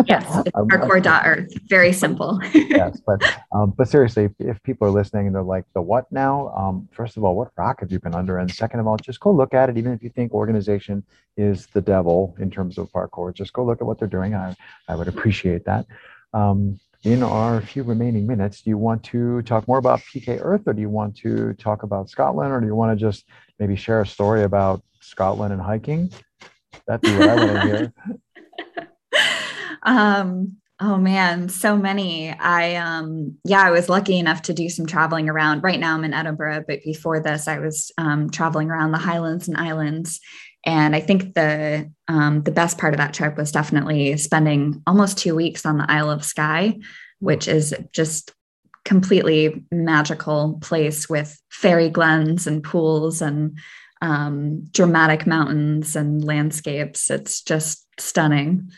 yes, 0.05 0.25
it's 0.45 0.51
parkour.earth. 0.51 1.53
Very 1.69 1.93
simple. 1.93 2.41
yes, 2.53 2.99
but 3.07 3.23
um, 3.53 3.73
but 3.77 3.87
seriously, 3.87 4.25
if, 4.25 4.31
if, 4.39 4.63
people 4.63 4.85
are 4.85 4.91
listening 4.91 5.27
and 5.27 5.35
they're 5.35 5.43
like, 5.43 5.63
the 5.73 5.81
what 5.81 6.11
now? 6.11 6.49
Um, 6.49 6.89
first 6.91 7.15
of 7.15 7.23
all, 7.23 7.35
what 7.35 7.51
rock 7.57 7.79
have 7.79 7.91
you 7.91 7.99
been 7.99 8.13
under? 8.13 8.37
And 8.39 8.51
second 8.51 8.81
of 8.81 8.87
all, 8.87 8.97
just 8.97 9.21
go 9.21 9.31
look 9.31 9.53
at 9.53 9.69
it. 9.69 9.77
Even 9.77 9.93
if 9.93 10.03
you 10.03 10.09
think 10.09 10.33
organization 10.33 11.03
is 11.37 11.67
the 11.67 11.79
devil 11.79 12.35
in 12.37 12.51
terms 12.51 12.77
of 12.77 12.91
parkour, 12.91 13.33
just 13.33 13.53
go 13.53 13.63
look 13.63 13.79
at 13.79 13.87
what 13.87 13.97
they're 13.97 14.07
doing. 14.09 14.35
I, 14.35 14.53
I 14.89 14.95
would 14.95 15.07
appreciate 15.07 15.63
that. 15.65 15.85
Um, 16.33 16.81
in 17.05 17.23
our 17.23 17.61
few 17.61 17.83
remaining 17.83 18.27
minutes, 18.27 18.61
do 18.61 18.71
you 18.71 18.77
want 18.77 19.01
to 19.03 19.41
talk 19.43 19.65
more 19.69 19.77
about 19.77 20.01
PK 20.01 20.39
Earth 20.41 20.63
or 20.65 20.73
do 20.73 20.81
you 20.81 20.89
want 20.89 21.15
to 21.17 21.53
talk 21.53 21.83
about 21.83 22.09
Scotland 22.09 22.51
or 22.51 22.59
do 22.59 22.65
you 22.65 22.75
want 22.75 22.97
to 22.97 23.01
just 23.01 23.23
maybe 23.57 23.77
share 23.77 24.01
a 24.01 24.05
story 24.05 24.43
about 24.43 24.83
Scotland 24.99 25.53
and 25.53 25.61
hiking? 25.61 26.11
That's 26.85 27.09
what 27.09 27.29
I 27.29 27.35
want 27.35 27.61
to 27.61 27.67
hear. 27.77 27.93
um, 29.83 30.57
oh 30.79 30.97
man, 30.97 31.49
so 31.49 31.77
many. 31.77 32.31
I 32.31 32.75
um 32.75 33.37
yeah, 33.43 33.61
I 33.61 33.71
was 33.71 33.89
lucky 33.89 34.17
enough 34.19 34.43
to 34.43 34.53
do 34.53 34.69
some 34.69 34.85
traveling 34.85 35.29
around. 35.29 35.63
Right 35.63 35.79
now 35.79 35.95
I'm 35.95 36.03
in 36.03 36.13
Edinburgh, 36.13 36.65
but 36.67 36.83
before 36.83 37.19
this 37.19 37.47
I 37.47 37.59
was 37.59 37.91
um, 37.97 38.29
traveling 38.29 38.69
around 38.69 38.91
the 38.91 38.97
Highlands 38.97 39.47
and 39.47 39.57
Islands. 39.57 40.19
And 40.65 40.95
I 40.95 40.99
think 40.99 41.33
the 41.33 41.91
um, 42.07 42.43
the 42.43 42.51
best 42.51 42.77
part 42.77 42.93
of 42.93 42.97
that 42.97 43.13
trip 43.13 43.37
was 43.37 43.51
definitely 43.51 44.17
spending 44.17 44.81
almost 44.85 45.17
two 45.17 45.35
weeks 45.35 45.65
on 45.65 45.77
the 45.77 45.89
Isle 45.89 46.11
of 46.11 46.25
Skye, 46.25 46.79
which 47.19 47.47
is 47.47 47.73
just 47.93 48.33
completely 48.85 49.63
magical 49.71 50.59
place 50.61 51.09
with 51.09 51.41
fairy 51.49 51.89
glens 51.89 52.47
and 52.47 52.63
pools 52.63 53.21
and 53.21 53.57
um, 54.01 54.65
dramatic 54.71 55.25
mountains 55.27 55.95
and 55.95 56.23
landscapes. 56.23 57.09
It's 57.09 57.41
just 57.41 57.85
stunning. 57.99 58.71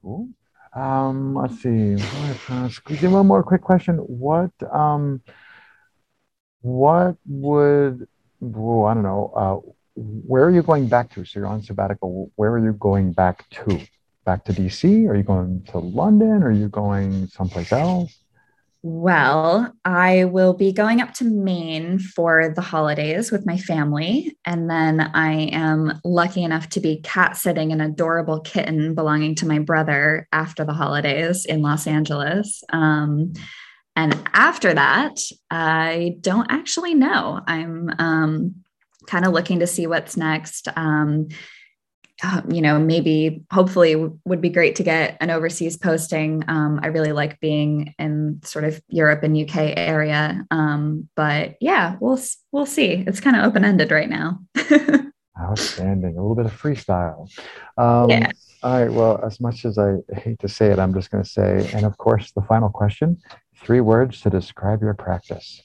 Cool. 0.00 0.28
Um, 0.74 1.34
let's 1.34 1.62
see. 1.62 1.96
One 3.06 3.26
more 3.26 3.42
quick 3.42 3.60
question. 3.60 3.96
What 3.96 4.50
um, 4.72 5.20
what 6.62 7.16
would 7.26 8.08
oh, 8.42 8.84
I 8.84 8.94
don't 8.94 9.02
know. 9.02 9.32
Uh, 9.36 9.70
where 9.94 10.44
are 10.44 10.50
you 10.50 10.62
going 10.62 10.88
back 10.88 11.12
to? 11.14 11.24
So 11.24 11.40
you're 11.40 11.48
on 11.48 11.62
sabbatical. 11.62 12.32
Where 12.36 12.52
are 12.52 12.64
you 12.64 12.72
going 12.72 13.12
back 13.12 13.48
to? 13.50 13.80
Back 14.24 14.44
to 14.44 14.52
DC? 14.52 15.08
Are 15.08 15.16
you 15.16 15.24
going 15.24 15.64
to 15.72 15.78
London? 15.78 16.42
Are 16.42 16.52
you 16.52 16.68
going 16.68 17.26
someplace 17.26 17.72
else? 17.72 18.21
Well, 18.84 19.72
I 19.84 20.24
will 20.24 20.54
be 20.54 20.72
going 20.72 21.00
up 21.00 21.14
to 21.14 21.24
Maine 21.24 22.00
for 22.00 22.52
the 22.54 22.60
holidays 22.60 23.30
with 23.30 23.46
my 23.46 23.56
family. 23.56 24.36
And 24.44 24.68
then 24.68 25.00
I 25.00 25.50
am 25.52 26.00
lucky 26.04 26.42
enough 26.42 26.68
to 26.70 26.80
be 26.80 27.00
cat 27.00 27.36
sitting 27.36 27.70
an 27.70 27.80
adorable 27.80 28.40
kitten 28.40 28.96
belonging 28.96 29.36
to 29.36 29.46
my 29.46 29.60
brother 29.60 30.26
after 30.32 30.64
the 30.64 30.72
holidays 30.72 31.44
in 31.44 31.62
Los 31.62 31.86
Angeles. 31.86 32.64
Um, 32.70 33.34
and 33.94 34.20
after 34.32 34.74
that, 34.74 35.20
I 35.48 36.16
don't 36.20 36.50
actually 36.50 36.94
know. 36.94 37.40
I'm 37.46 37.88
um, 38.00 38.54
kind 39.06 39.24
of 39.24 39.32
looking 39.32 39.60
to 39.60 39.66
see 39.68 39.86
what's 39.86 40.16
next. 40.16 40.66
Um, 40.74 41.28
um, 42.22 42.50
you 42.50 42.60
know, 42.60 42.78
maybe 42.78 43.44
hopefully 43.52 43.96
would 44.24 44.40
be 44.40 44.48
great 44.48 44.76
to 44.76 44.82
get 44.82 45.16
an 45.20 45.30
overseas 45.30 45.76
posting. 45.76 46.44
Um, 46.46 46.78
I 46.82 46.88
really 46.88 47.12
like 47.12 47.40
being 47.40 47.94
in 47.98 48.40
sort 48.44 48.64
of 48.64 48.80
Europe 48.88 49.22
and 49.24 49.36
UK 49.36 49.74
area. 49.76 50.46
Um, 50.50 51.08
but 51.16 51.56
yeah, 51.60 51.96
we'll 52.00 52.20
we'll 52.52 52.66
see. 52.66 53.04
It's 53.06 53.20
kind 53.20 53.36
of 53.36 53.44
open 53.44 53.64
ended 53.64 53.90
right 53.90 54.08
now. 54.08 54.38
Outstanding. 55.40 56.16
A 56.16 56.20
little 56.20 56.36
bit 56.36 56.46
of 56.46 56.52
freestyle. 56.52 57.28
Um, 57.76 58.10
yeah. 58.10 58.30
All 58.62 58.80
right. 58.80 58.92
Well, 58.92 59.20
as 59.24 59.40
much 59.40 59.64
as 59.64 59.76
I 59.76 59.96
hate 60.14 60.38
to 60.40 60.48
say 60.48 60.66
it, 60.66 60.78
I'm 60.78 60.94
just 60.94 61.10
going 61.10 61.24
to 61.24 61.28
say, 61.28 61.68
and 61.74 61.84
of 61.84 61.96
course, 61.98 62.30
the 62.32 62.42
final 62.42 62.68
question: 62.68 63.18
three 63.56 63.80
words 63.80 64.20
to 64.20 64.30
describe 64.30 64.82
your 64.82 64.94
practice. 64.94 65.60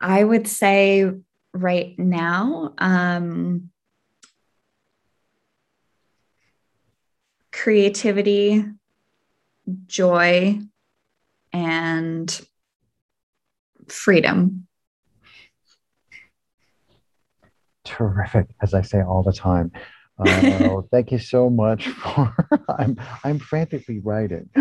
I 0.00 0.22
would 0.22 0.46
say 0.46 1.10
right 1.56 1.98
now. 1.98 2.74
Um, 2.78 3.70
creativity, 7.52 8.64
joy, 9.86 10.60
and 11.52 12.40
freedom. 13.88 14.66
Terrific, 17.84 18.48
as 18.60 18.74
I 18.74 18.82
say 18.82 19.00
all 19.00 19.22
the 19.22 19.32
time. 19.32 19.72
Uh, 20.18 20.82
thank 20.90 21.12
you 21.12 21.18
so 21.18 21.48
much 21.48 21.88
for. 21.88 22.34
I'm 22.78 22.96
I'm 23.24 23.38
frantically 23.38 24.00
writing. 24.00 24.50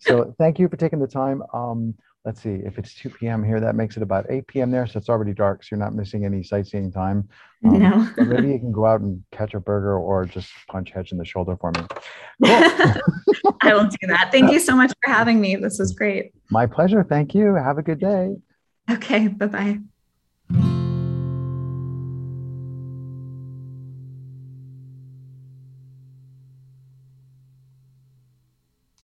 so 0.00 0.34
thank 0.38 0.58
you 0.58 0.68
for 0.68 0.76
taking 0.76 0.98
the 0.98 1.06
time. 1.06 1.42
Um, 1.52 1.94
let's 2.24 2.42
see, 2.42 2.60
if 2.64 2.78
it's 2.78 2.94
2 2.94 3.10
p.m. 3.10 3.44
here, 3.44 3.60
that 3.60 3.74
makes 3.74 3.96
it 3.96 4.02
about 4.02 4.26
8 4.30 4.46
p.m. 4.46 4.70
there. 4.70 4.86
So 4.86 4.98
it's 4.98 5.08
already 5.08 5.34
dark. 5.34 5.62
So 5.62 5.68
you're 5.72 5.84
not 5.84 5.94
missing 5.94 6.24
any 6.24 6.42
sightseeing 6.42 6.92
time. 6.92 7.28
Um, 7.66 7.80
no. 7.80 8.10
maybe 8.18 8.48
you 8.48 8.58
can 8.58 8.72
go 8.72 8.84
out 8.84 9.00
and 9.00 9.24
catch 9.32 9.54
a 9.54 9.60
burger 9.60 9.98
or 9.98 10.26
just 10.26 10.52
punch 10.68 10.90
Hedge 10.90 11.12
in 11.12 11.16
the 11.16 11.24
shoulder 11.24 11.56
for 11.58 11.70
me. 11.70 11.80
Cool. 12.44 12.50
I 13.62 13.72
will 13.72 13.86
do 13.86 14.06
that. 14.08 14.28
Thank 14.30 14.52
you 14.52 14.60
so 14.60 14.76
much 14.76 14.92
for 15.02 15.10
having 15.10 15.40
me. 15.40 15.56
This 15.56 15.78
was 15.78 15.94
great. 15.94 16.32
My 16.50 16.66
pleasure. 16.66 17.02
Thank 17.02 17.34
you. 17.34 17.54
Have 17.54 17.78
a 17.78 17.82
good 17.82 18.00
day. 18.00 18.36
Okay. 18.90 19.28
Bye 19.28 19.46
bye. 19.46 19.78